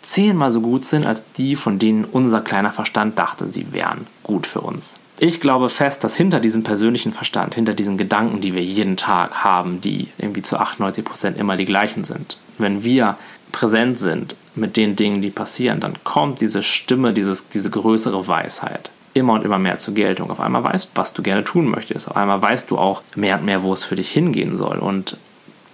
zehnmal 0.05 0.51
so 0.51 0.61
gut 0.61 0.85
sind 0.85 1.07
als 1.07 1.23
die, 1.37 1.57
von 1.57 1.79
denen 1.79 2.05
unser 2.05 2.41
kleiner 2.41 2.73
Verstand 2.73 3.19
dachte, 3.19 3.51
sie 3.51 3.73
wären 3.73 4.07
gut 4.23 4.47
für 4.47 4.61
uns. 4.61 4.99
Ich 5.19 5.41
glaube 5.41 5.69
fest, 5.69 6.03
dass 6.03 6.17
hinter 6.17 6.41
diesem 6.41 6.65
persönlichen 6.65 7.13
Verstand, 7.13 7.55
hinter 7.55 7.75
diesen 7.75 7.97
Gedanken, 7.97 8.41
die 8.41 8.55
wir 8.55 8.63
jeden 8.63 8.97
Tag 8.97 9.45
haben, 9.45 9.81
die 9.81 10.09
irgendwie 10.19 10.43
zu 10.43 10.59
98 10.59 11.05
Prozent 11.05 11.39
immer 11.39 11.57
die 11.57 11.67
gleichen 11.67 12.05
sind, 12.05 12.37
wenn 12.59 12.83
wir 12.83 13.17
präsent 13.53 13.99
sind 13.99 14.35
mit 14.57 14.77
den 14.77 14.97
Dingen, 14.97 15.23
die 15.23 15.31
passieren, 15.31 15.81
dann 15.81 15.95
kommt 16.03 16.41
diese 16.41 16.63
Stimme, 16.63 17.13
dieses, 17.13 17.49
diese 17.49 17.71
größere 17.71 18.27
Weisheit 18.27 18.91
immer 19.15 19.35
und 19.35 19.45
immer 19.45 19.59
mehr 19.59 19.79
zur 19.79 19.95
Geltung. 19.95 20.31
Auf 20.31 20.41
einmal 20.41 20.65
weißt 20.65 20.87
du, 20.87 20.91
was 20.97 21.13
du 21.13 21.23
gerne 21.23 21.45
tun 21.45 21.67
möchtest. 21.67 22.09
Auf 22.09 22.17
einmal 22.17 22.43
weißt 22.43 22.71
du 22.71 22.79
auch 22.79 23.03
mehr 23.15 23.39
und 23.39 23.45
mehr, 23.45 23.63
wo 23.63 23.73
es 23.73 23.85
für 23.85 23.95
dich 23.95 24.11
hingehen 24.11 24.57
soll. 24.57 24.79
Und 24.79 25.17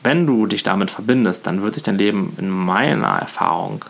wenn 0.03 0.27
du 0.27 0.47
dich 0.47 0.63
damit 0.63 0.91
verbindest, 0.91 1.47
dann 1.47 1.63
wird 1.63 1.75
sich 1.75 1.83
dein 1.83 1.99
Leben 1.99 2.37
in 2.39 2.51
meiner 2.51 3.19
Erfahrung 3.19 3.85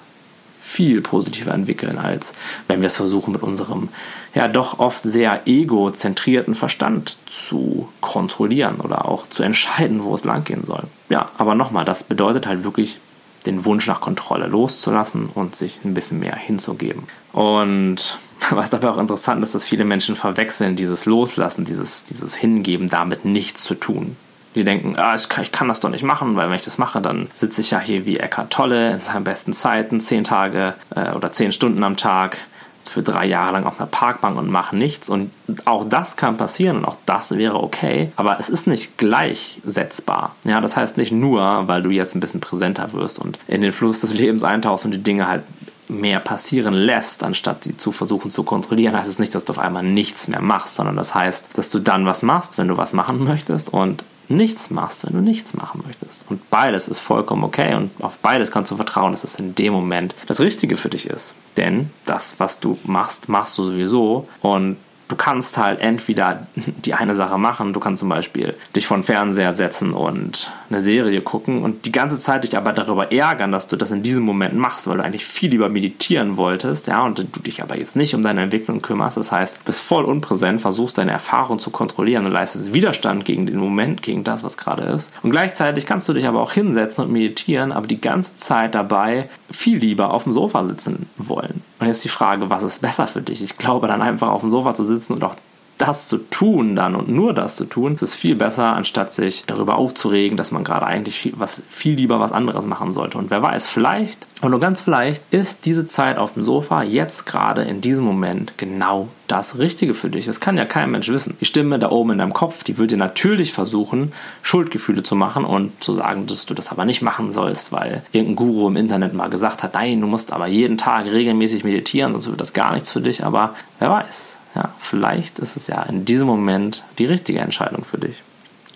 viel 0.61 1.01
positiver 1.01 1.53
entwickeln, 1.53 1.99
als 1.99 2.35
wenn 2.69 2.81
wir 2.81 2.89
es 2.89 2.97
versuchen, 2.97 3.33
mit 3.33 3.43
unserem 3.43 3.89
ja 4.35 4.47
doch 4.47 4.79
oft 4.79 5.03
sehr 5.03 5.47
egozentrierten 5.47 6.55
Verstand 6.55 7.17
zu 7.29 7.89
kontrollieren 8.01 8.77
oder 8.77 9.09
auch 9.09 9.27
zu 9.29 9.43
entscheiden, 9.43 10.05
wo 10.05 10.15
es 10.15 10.25
langgehen 10.25 10.65
soll. 10.67 10.85
Ja, 11.09 11.31
aber 11.39 11.55
nochmal, 11.55 11.85
das 11.85 12.05
bedeutet 12.05 12.47
halt 12.47 12.63
wirklich 12.63 13.01
den 13.47 13.65
Wunsch 13.65 13.87
nach 13.87 14.01
Kontrolle 14.01 14.47
loszulassen 14.49 15.31
und 15.35 15.57
sich 15.57 15.81
ein 15.85 15.95
bisschen 15.95 16.21
mehr 16.21 16.37
hinzugeben. 16.37 17.05
Und 17.33 18.19
was 18.51 18.71
dabei 18.71 18.91
auch 18.91 18.99
interessant 18.99 19.43
ist, 19.43 19.55
dass 19.55 19.65
viele 19.65 19.87
Menschen 19.87 20.15
verwechseln 20.15 20.77
dieses 20.77 21.07
Loslassen, 21.07 21.65
dieses, 21.65 22.05
dieses 22.05 22.35
Hingeben 22.35 22.91
damit 22.91 23.25
nichts 23.25 23.65
zu 23.65 23.75
tun. 23.75 24.17
Die 24.55 24.65
denken, 24.65 24.95
ah, 24.97 25.15
ich, 25.15 25.29
kann, 25.29 25.45
ich 25.45 25.53
kann 25.53 25.69
das 25.69 25.81
doch 25.81 25.91
nicht 25.91 26.03
machen, 26.03 26.35
weil 26.37 26.49
wenn 26.49 26.57
ich 26.57 26.65
das 26.65 26.79
mache, 26.79 27.01
dann 27.01 27.29
sitze 27.35 27.61
ich 27.61 27.71
ja 27.71 27.79
hier 27.79 28.05
wie 28.05 28.19
Eckart 28.19 28.51
Tolle 28.51 28.95
in 28.95 29.01
seinen 29.01 29.25
besten 29.25 29.53
Zeiten, 29.53 30.01
zehn 30.01 30.25
Tage 30.25 30.75
äh, 30.95 31.13
oder 31.13 31.31
zehn 31.33 31.53
Stunden 31.53 31.85
am 31.85 31.97
Tag 31.97 32.39
für 32.85 33.03
drei 33.03 33.27
Jahre 33.27 33.53
lang 33.53 33.65
auf 33.65 33.79
einer 33.79 33.87
Parkbank 33.89 34.37
und 34.37 34.51
mache 34.51 34.77
nichts. 34.77 35.09
Und 35.09 35.31
auch 35.65 35.85
das 35.89 36.17
kann 36.17 36.37
passieren 36.37 36.79
und 36.79 36.85
auch 36.85 36.97
das 37.07 37.37
wäre 37.37 37.63
okay. 37.63 38.11
Aber 38.17 38.39
es 38.41 38.49
ist 38.49 38.67
nicht 38.67 38.99
gleichsetzbar. 38.99 40.35
Ja, 40.45 40.61
das 40.61 40.77
heißt 40.77 40.97
nicht 40.97 41.13
nur, 41.13 41.69
weil 41.69 41.83
du 41.83 41.91
jetzt 41.91 42.15
ein 42.15 42.21
bisschen 42.21 42.41
präsenter 42.41 42.93
wirst 42.93 43.19
und 43.19 43.39
in 43.47 43.61
den 43.61 43.73
Fluss 43.73 44.01
des 44.01 44.13
Lebens 44.13 44.43
eintauchst 44.43 44.85
und 44.85 44.91
die 44.91 45.03
Dinge 45.03 45.29
halt 45.29 45.45
mehr 45.89 46.21
passieren 46.21 46.75
lässt, 46.75 47.23
anstatt 47.23 47.65
sie 47.65 47.77
zu 47.77 47.91
versuchen 47.91 48.31
zu 48.31 48.45
kontrollieren, 48.45 48.97
heißt 48.97 49.11
es 49.11 49.19
nicht, 49.19 49.35
dass 49.35 49.45
du 49.45 49.53
auf 49.53 49.59
einmal 49.59 49.83
nichts 49.83 50.29
mehr 50.29 50.41
machst, 50.41 50.77
sondern 50.77 50.97
das 50.97 51.15
heißt, 51.15 51.49
dass 51.55 51.71
du 51.71 51.81
dann 51.81 52.07
was 52.07 52.23
machst, 52.23 52.59
wenn 52.59 52.69
du 52.69 52.77
was 52.77 52.93
machen 52.93 53.25
möchtest 53.25 53.73
und 53.73 54.05
nichts 54.31 54.71
machst, 54.71 55.07
wenn 55.07 55.15
du 55.15 55.21
nichts 55.21 55.55
machen 55.55 55.83
möchtest. 55.87 56.25
Und 56.29 56.49
beides 56.51 56.89
ist 56.89 56.99
vollkommen 56.99 57.45
okay 57.45 57.75
und 57.75 57.91
auf 58.01 58.19
beides 58.19 58.51
kannst 58.51 58.71
du 58.71 58.77
vertrauen, 58.77 59.13
dass 59.13 59.25
es 59.25 59.37
in 59.37 59.55
dem 59.55 59.73
Moment 59.73 60.15
das 60.27 60.41
Richtige 60.41 60.77
für 60.77 60.89
dich 60.89 61.07
ist. 61.07 61.35
Denn 61.57 61.91
das, 62.07 62.39
was 62.39 62.61
du 62.61 62.79
machst, 62.85 63.29
machst 63.29 63.59
du 63.59 63.65
sowieso 63.65 64.29
und 64.41 64.77
du 65.11 65.17
kannst 65.17 65.59
halt 65.59 65.81
entweder 65.81 66.47
die 66.55 66.95
eine 66.95 67.15
Sache 67.15 67.37
machen, 67.37 67.73
du 67.73 67.81
kannst 67.81 68.01
zum 68.01 68.09
Beispiel 68.09 68.55
dich 68.77 68.87
vor 68.87 68.97
den 68.97 69.03
Fernseher 69.03 69.53
setzen 69.53 69.93
und 69.93 70.53
eine 70.71 70.81
Serie 70.81 71.21
gucken 71.21 71.63
und 71.63 71.85
die 71.85 71.93
ganze 71.93 72.19
Zeit 72.21 72.45
dich 72.45 72.57
aber 72.57 72.73
darüber 72.73 73.11
ärgern, 73.11 73.51
dass 73.51 73.67
du 73.67 73.77
das 73.77 73.91
in 73.91 74.05
diesem 74.05 74.23
Moment 74.23 74.55
machst, 74.55 74.87
weil 74.87 74.99
du 74.99 75.05
eigentlich 75.05 75.27
viel 75.27 75.51
lieber 75.51 75.69
meditieren 75.69 76.37
wolltest, 76.37 76.87
ja, 76.87 77.05
und 77.05 77.19
du 77.19 77.25
dich 77.41 77.61
aber 77.61 77.77
jetzt 77.77 77.97
nicht 77.97 78.15
um 78.15 78.23
deine 78.23 78.43
Entwicklung 78.43 78.83
kümmerst. 78.83 79.17
Das 79.17 79.33
heißt, 79.33 79.65
bist 79.65 79.81
voll 79.81 80.05
unpräsent, 80.05 80.61
versuchst 80.61 80.97
deine 80.97 81.11
Erfahrung 81.11 81.59
zu 81.59 81.71
kontrollieren 81.71 82.25
und 82.25 82.33
leistest 82.33 82.73
Widerstand 82.73 83.25
gegen 83.25 83.47
den 83.47 83.59
Moment, 83.59 84.03
gegen 84.03 84.23
das, 84.23 84.45
was 84.45 84.57
gerade 84.57 84.85
ist. 84.85 85.11
Und 85.25 85.31
gleichzeitig 85.31 85.87
kannst 85.87 86.09
du 86.09 86.13
dich 86.13 86.29
aber 86.29 86.41
auch 86.41 86.53
hinsetzen 86.53 87.05
und 87.05 87.13
meditieren, 87.13 87.73
aber 87.73 87.89
die 87.89 88.01
ganze 88.01 88.37
Zeit 88.37 88.77
dabei 88.77 89.29
viel 89.51 89.79
lieber 89.79 90.15
auf 90.15 90.23
dem 90.23 90.33
Sofa 90.33 90.63
sitzen 90.65 91.11
wollen. 91.17 91.65
Und 91.81 91.87
jetzt 91.87 92.05
die 92.05 92.11
Frage, 92.11 92.51
was 92.51 92.63
ist 92.63 92.83
besser 92.83 93.07
für 93.07 93.23
dich? 93.23 93.43
Ich 93.43 93.57
glaube, 93.57 93.89
dann 93.89 94.03
einfach 94.03 94.29
auf 94.29 94.43
dem 94.43 94.51
Sofa 94.51 94.75
zu 94.75 94.85
sitzen 94.85 95.15
und 95.15 95.25
auch 95.25 95.35
das 95.81 96.09
zu 96.09 96.19
tun 96.19 96.77
dann 96.77 96.95
und 96.95 97.09
nur 97.09 97.33
das 97.33 97.57
zu 97.57 97.65
tun, 97.65 97.97
ist 98.01 98.15
viel 98.15 98.35
besser, 98.35 98.75
anstatt 98.75 99.15
sich 99.15 99.45
darüber 99.47 99.77
aufzuregen, 99.77 100.37
dass 100.37 100.51
man 100.51 100.63
gerade 100.63 100.87
eigentlich 100.87 101.19
viel, 101.19 101.33
was, 101.37 101.63
viel 101.69 101.95
lieber 101.95 102.21
was 102.21 102.33
anderes 102.33 102.67
machen 102.67 102.93
sollte. 102.93 103.17
Und 103.17 103.31
wer 103.31 103.43
weiß, 103.43 103.67
vielleicht, 103.67 104.27
und 104.43 104.51
nur 104.51 104.61
ganz 104.61 104.81
vielleicht, 104.81 105.23
ist 105.33 105.65
diese 105.65 105.87
Zeit 105.87 106.19
auf 106.19 106.35
dem 106.35 106.43
Sofa 106.43 106.83
jetzt 106.83 107.25
gerade 107.25 107.63
in 107.63 107.81
diesem 107.81 108.05
Moment 108.05 108.59
genau 108.59 109.09
das 109.27 109.59
Richtige 109.59 109.95
für 109.95 110.11
dich. 110.11 110.27
Das 110.27 110.41
kann 110.41 110.59
ja 110.59 110.65
kein 110.65 110.91
Mensch 110.91 111.09
wissen. 111.09 111.37
Die 111.41 111.45
Stimme 111.47 111.79
da 111.79 111.91
oben 111.91 112.13
in 112.13 112.19
deinem 112.19 112.33
Kopf, 112.33 112.65
die 112.65 112.77
wird 112.77 112.91
dir 112.91 112.97
natürlich 112.97 113.53
versuchen, 113.53 114.13
Schuldgefühle 114.43 115.03
zu 115.03 115.15
machen 115.15 115.45
und 115.45 115.83
zu 115.83 115.95
sagen, 115.95 116.27
dass 116.27 116.47
du 116.47 116.55
das 116.55 116.71
aber 116.71 116.85
nicht 116.85 117.01
machen 117.01 117.33
sollst, 117.33 117.73
weil 117.73 118.03
irgendein 118.13 118.37
Guru 118.37 118.69
im 118.69 118.77
Internet 118.77 119.15
mal 119.15 119.31
gesagt 119.31 119.63
hat, 119.63 119.75
nein, 119.75 120.01
du 120.01 120.07
musst 120.07 120.33
aber 120.33 120.47
jeden 120.47 120.77
Tag 120.77 121.07
regelmäßig 121.07 121.65
meditieren, 121.65 122.13
sonst 122.13 122.29
wird 122.29 122.41
das 122.41 122.53
gar 122.53 122.75
nichts 122.75 122.91
für 122.91 123.01
dich. 123.01 123.25
Aber 123.25 123.55
wer 123.79 123.91
weiß. 123.91 124.40
Ja, 124.55 124.71
vielleicht 124.79 125.39
ist 125.39 125.57
es 125.57 125.67
ja 125.67 125.83
in 125.83 126.05
diesem 126.05 126.27
Moment 126.27 126.83
die 126.99 127.07
richtige 127.07 127.41
Entscheidung 127.41 127.85
für 127.85 127.99
dich. 127.99 128.23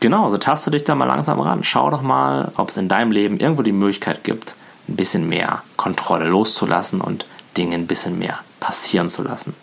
Genau, 0.00 0.28
so 0.30 0.38
taste 0.38 0.70
dich 0.70 0.84
da 0.84 0.94
mal 0.94 1.06
langsam 1.06 1.40
ran. 1.40 1.64
Schau 1.64 1.90
doch 1.90 2.02
mal, 2.02 2.52
ob 2.56 2.68
es 2.68 2.76
in 2.76 2.88
deinem 2.88 3.10
Leben 3.10 3.38
irgendwo 3.38 3.62
die 3.62 3.72
Möglichkeit 3.72 4.22
gibt, 4.22 4.54
ein 4.88 4.96
bisschen 4.96 5.28
mehr 5.28 5.62
Kontrolle 5.76 6.28
loszulassen 6.28 7.00
und 7.00 7.26
Dinge 7.56 7.76
ein 7.76 7.86
bisschen 7.86 8.18
mehr 8.18 8.38
passieren 8.60 9.08
zu 9.08 9.22
lassen. 9.22 9.54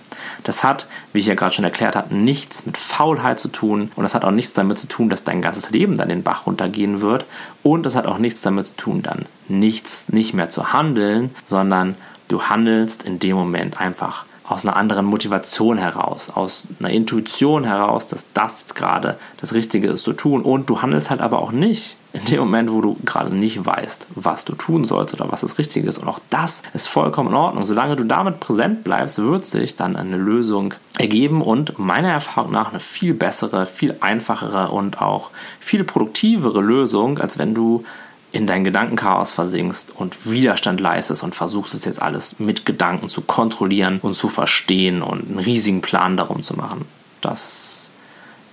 Das 0.43 0.63
hat, 0.63 0.87
wie 1.11 1.19
ich 1.19 1.25
ja 1.25 1.33
gerade 1.33 1.53
schon 1.53 1.65
erklärt 1.65 1.95
habe, 1.95 2.13
nichts 2.13 2.65
mit 2.65 2.77
Faulheit 2.77 3.39
zu 3.39 3.47
tun 3.47 3.91
und 3.95 4.03
das 4.03 4.13
hat 4.13 4.23
auch 4.23 4.31
nichts 4.31 4.53
damit 4.53 4.77
zu 4.77 4.87
tun, 4.87 5.09
dass 5.09 5.23
dein 5.23 5.41
ganzes 5.41 5.71
Leben 5.71 5.97
dann 5.97 6.09
den 6.09 6.23
Bach 6.23 6.45
runtergehen 6.45 7.01
wird 7.01 7.25
und 7.63 7.83
das 7.83 7.95
hat 7.95 8.05
auch 8.05 8.19
nichts 8.19 8.41
damit 8.41 8.67
zu 8.67 8.75
tun, 8.75 9.01
dann 9.01 9.25
nichts 9.47 10.05
nicht 10.09 10.33
mehr 10.33 10.49
zu 10.49 10.71
handeln, 10.73 11.31
sondern 11.45 11.95
du 12.27 12.43
handelst 12.43 13.03
in 13.03 13.17
dem 13.19 13.35
Moment 13.35 13.81
einfach 13.81 14.25
aus 14.51 14.65
einer 14.65 14.75
anderen 14.75 15.05
Motivation 15.05 15.77
heraus, 15.77 16.29
aus 16.33 16.65
einer 16.79 16.89
Intuition 16.89 17.63
heraus, 17.63 18.07
dass 18.07 18.25
das 18.33 18.61
jetzt 18.61 18.75
gerade 18.75 19.17
das 19.39 19.53
Richtige 19.53 19.87
ist 19.87 20.03
zu 20.03 20.13
tun. 20.13 20.41
Und 20.41 20.69
du 20.69 20.81
handelst 20.81 21.09
halt 21.09 21.21
aber 21.21 21.39
auch 21.39 21.51
nicht 21.51 21.95
in 22.13 22.25
dem 22.25 22.39
Moment, 22.41 22.71
wo 22.71 22.81
du 22.81 22.97
gerade 23.05 23.33
nicht 23.33 23.65
weißt, 23.65 24.07
was 24.15 24.43
du 24.43 24.53
tun 24.53 24.83
sollst 24.83 25.13
oder 25.13 25.31
was 25.31 25.41
das 25.41 25.57
Richtige 25.57 25.87
ist. 25.87 25.99
Und 25.99 26.09
auch 26.09 26.19
das 26.29 26.61
ist 26.73 26.87
vollkommen 26.87 27.29
in 27.29 27.35
Ordnung. 27.35 27.63
Solange 27.63 27.95
du 27.95 28.03
damit 28.03 28.39
präsent 28.39 28.83
bleibst, 28.83 29.17
wird 29.19 29.45
sich 29.45 29.77
dann 29.77 29.95
eine 29.95 30.17
Lösung 30.17 30.73
ergeben 30.97 31.41
und 31.41 31.79
meiner 31.79 32.09
Erfahrung 32.09 32.51
nach 32.51 32.71
eine 32.71 32.81
viel 32.81 33.13
bessere, 33.13 33.65
viel 33.65 33.95
einfachere 34.01 34.71
und 34.71 35.01
auch 35.01 35.31
viel 35.59 35.85
produktivere 35.85 36.61
Lösung, 36.61 37.17
als 37.17 37.37
wenn 37.37 37.53
du 37.53 37.85
in 38.31 38.47
dein 38.47 38.63
Gedankenchaos 38.63 39.31
versinkst 39.31 39.93
und 39.95 40.29
Widerstand 40.29 40.79
leistest 40.79 41.23
und 41.23 41.35
versuchst 41.35 41.73
es 41.73 41.85
jetzt 41.85 42.01
alles 42.01 42.39
mit 42.39 42.65
Gedanken 42.65 43.09
zu 43.09 43.21
kontrollieren 43.21 43.99
und 44.01 44.15
zu 44.15 44.29
verstehen 44.29 45.01
und 45.01 45.29
einen 45.29 45.39
riesigen 45.39 45.81
Plan 45.81 46.15
darum 46.15 46.41
zu 46.41 46.55
machen. 46.55 46.85
Das 47.19 47.91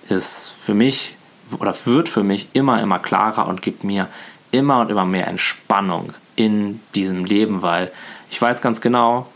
ist 0.08 0.48
für 0.48 0.74
mich 0.74 1.16
oder 1.58 1.74
wird 1.84 2.08
für 2.08 2.24
mich 2.24 2.48
immer, 2.52 2.82
immer 2.82 2.98
klarer 2.98 3.46
und 3.46 3.62
gibt 3.62 3.84
mir 3.84 4.08
immer 4.50 4.80
und 4.80 4.90
immer 4.90 5.04
mehr 5.04 5.28
Entspannung 5.28 6.12
in 6.36 6.80
diesem 6.94 7.24
Leben, 7.24 7.62
weil 7.62 7.90
ich 8.30 8.40
weiß 8.40 8.60
ganz 8.60 8.80
genau, 8.80 9.26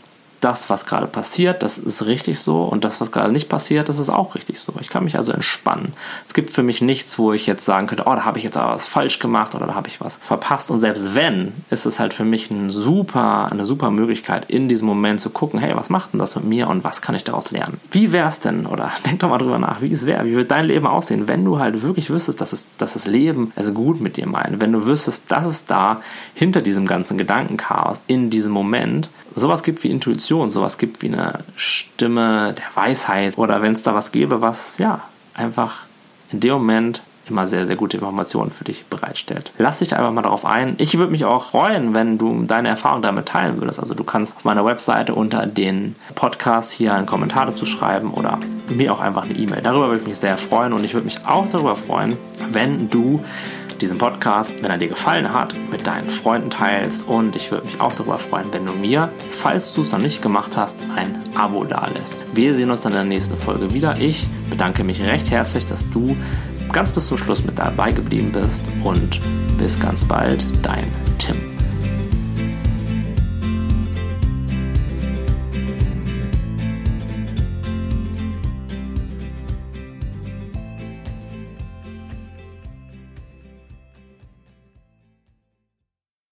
das, 0.43 0.69
was 0.69 0.85
gerade 0.85 1.07
passiert, 1.07 1.63
das 1.63 1.77
ist 1.77 2.05
richtig 2.05 2.39
so 2.39 2.63
und 2.63 2.83
das, 2.83 2.99
was 2.99 3.11
gerade 3.11 3.31
nicht 3.31 3.49
passiert, 3.49 3.87
das 3.87 3.99
ist 3.99 4.09
auch 4.09 4.35
richtig 4.35 4.59
so. 4.59 4.73
Ich 4.81 4.89
kann 4.89 5.03
mich 5.03 5.15
also 5.15 5.31
entspannen. 5.31 5.93
Es 6.25 6.33
gibt 6.33 6.49
für 6.49 6.63
mich 6.63 6.81
nichts, 6.81 7.17
wo 7.17 7.31
ich 7.31 7.47
jetzt 7.47 7.65
sagen 7.65 7.87
könnte, 7.87 8.03
oh, 8.05 8.15
da 8.15 8.25
habe 8.25 8.37
ich 8.37 8.43
jetzt 8.43 8.57
aber 8.57 8.73
was 8.73 8.87
falsch 8.87 9.19
gemacht 9.19 9.55
oder 9.55 9.67
da 9.67 9.75
habe 9.75 9.87
ich 9.87 10.01
was 10.01 10.17
verpasst. 10.17 10.69
Und 10.71 10.79
selbst 10.79 11.15
wenn, 11.15 11.53
ist 11.69 11.85
es 11.85 11.99
halt 11.99 12.13
für 12.13 12.25
mich 12.25 12.51
ein 12.51 12.69
super, 12.69 13.49
eine 13.51 13.63
super 13.63 13.89
Möglichkeit, 13.91 14.49
in 14.49 14.67
diesem 14.67 14.87
Moment 14.87 15.21
zu 15.21 15.29
gucken, 15.29 15.59
hey, 15.59 15.75
was 15.75 15.89
macht 15.89 16.13
denn 16.13 16.19
das 16.19 16.35
mit 16.35 16.45
mir 16.45 16.67
und 16.67 16.83
was 16.83 17.01
kann 17.01 17.15
ich 17.15 17.23
daraus 17.23 17.51
lernen? 17.51 17.79
Wie 17.91 18.11
wäre 18.11 18.27
es 18.27 18.39
denn, 18.39 18.65
oder 18.65 18.91
denk 19.05 19.19
doch 19.21 19.29
mal 19.29 19.37
drüber 19.37 19.59
nach, 19.59 19.81
wie 19.81 19.91
es 19.91 20.05
wäre, 20.05 20.25
wie 20.25 20.33
würde 20.33 20.45
dein 20.45 20.65
Leben 20.65 20.87
aussehen, 20.87 21.27
wenn 21.27 21.45
du 21.45 21.59
halt 21.59 21.83
wirklich 21.83 22.09
wüsstest, 22.09 22.41
dass, 22.41 22.51
es, 22.53 22.67
dass 22.77 22.93
das 22.93 23.05
Leben 23.05 23.53
es 23.55 23.73
gut 23.73 24.01
mit 24.01 24.17
dir 24.17 24.27
meint, 24.27 24.59
wenn 24.59 24.71
du 24.71 24.85
wüsstest, 24.85 25.31
dass 25.31 25.45
es 25.45 25.65
da 25.65 26.01
hinter 26.33 26.61
diesem 26.61 26.85
ganzen 26.85 27.17
Gedankenchaos, 27.17 28.01
in 28.07 28.29
diesem 28.29 28.51
Moment, 28.51 29.09
sowas 29.35 29.63
gibt 29.63 29.83
wie 29.83 29.91
Intuition, 29.91 30.49
sowas 30.49 30.77
gibt 30.77 31.01
wie 31.01 31.07
eine 31.07 31.39
Stimme 31.55 32.53
der 32.53 32.65
Weisheit 32.75 33.37
oder 33.37 33.61
wenn 33.61 33.73
es 33.73 33.83
da 33.83 33.93
was 33.93 34.11
gäbe, 34.11 34.41
was 34.41 34.77
ja 34.77 35.01
einfach 35.33 35.83
in 36.31 36.39
dem 36.39 36.53
Moment 36.53 37.01
immer 37.29 37.47
sehr, 37.47 37.65
sehr 37.65 37.75
gute 37.75 37.97
Informationen 37.97 38.51
für 38.51 38.65
dich 38.65 38.85
bereitstellt. 38.85 39.51
Lass 39.57 39.79
dich 39.79 39.95
einfach 39.95 40.11
mal 40.11 40.23
darauf 40.23 40.45
ein. 40.45 40.75
Ich 40.77 40.97
würde 40.97 41.11
mich 41.11 41.23
auch 41.25 41.51
freuen, 41.51 41.93
wenn 41.93 42.17
du 42.17 42.43
deine 42.43 42.69
Erfahrung 42.69 43.01
damit 43.01 43.27
teilen 43.27 43.61
würdest. 43.61 43.79
Also 43.79 43.95
du 43.95 44.03
kannst 44.03 44.35
auf 44.35 44.45
meiner 44.45 44.65
Webseite 44.65 45.15
unter 45.15 45.45
den 45.45 45.95
Podcast 46.15 46.71
hier 46.71 46.93
einen 46.93 47.05
Kommentar 47.05 47.45
dazu 47.45 47.65
schreiben 47.65 48.11
oder 48.11 48.39
mir 48.69 48.93
auch 48.93 48.99
einfach 48.99 49.23
eine 49.23 49.35
E-Mail. 49.35 49.61
Darüber 49.61 49.87
würde 49.87 50.01
ich 50.01 50.07
mich 50.07 50.17
sehr 50.17 50.37
freuen 50.37 50.73
und 50.73 50.83
ich 50.83 50.93
würde 50.93 51.05
mich 51.05 51.25
auch 51.25 51.47
darüber 51.49 51.75
freuen, 51.75 52.17
wenn 52.51 52.89
du 52.89 53.23
diesen 53.83 53.97
Podcast, 53.97 54.63
wenn 54.63 54.71
er 54.71 54.77
dir 54.77 54.87
gefallen 54.87 55.33
hat, 55.33 55.53
mit 55.69 55.85
deinen 55.85 56.07
Freunden 56.07 56.49
teilst. 56.49 57.05
Und 57.05 57.35
ich 57.35 57.51
würde 57.51 57.65
mich 57.65 57.81
auch 57.81 57.93
darüber 57.93 58.17
freuen, 58.17 58.47
wenn 58.53 58.65
du 58.65 58.71
mir, 58.71 59.09
falls 59.29 59.73
du 59.73 59.81
es 59.81 59.91
noch 59.91 59.99
nicht 59.99 60.21
gemacht 60.21 60.55
hast, 60.55 60.77
ein 60.95 61.21
Abo 61.35 61.65
dalässt. 61.65 62.15
Wir 62.33 62.53
sehen 62.53 62.71
uns 62.71 62.79
dann 62.79 62.93
in 62.93 62.99
der 62.99 63.05
nächsten 63.05 63.35
Folge 63.35 63.73
wieder. 63.73 63.97
Ich 63.99 64.25
bedanke 64.49 64.85
mich 64.85 65.03
recht 65.03 65.29
herzlich, 65.31 65.65
dass 65.65 65.89
du 65.89 66.15
ganz 66.71 66.93
bis 66.93 67.07
zum 67.07 67.17
Schluss 67.17 67.43
mit 67.43 67.59
dabei 67.59 67.91
geblieben 67.91 68.31
bist 68.31 68.63
und 68.85 69.19
bis 69.57 69.77
ganz 69.81 70.05
bald, 70.05 70.47
dein 70.61 70.85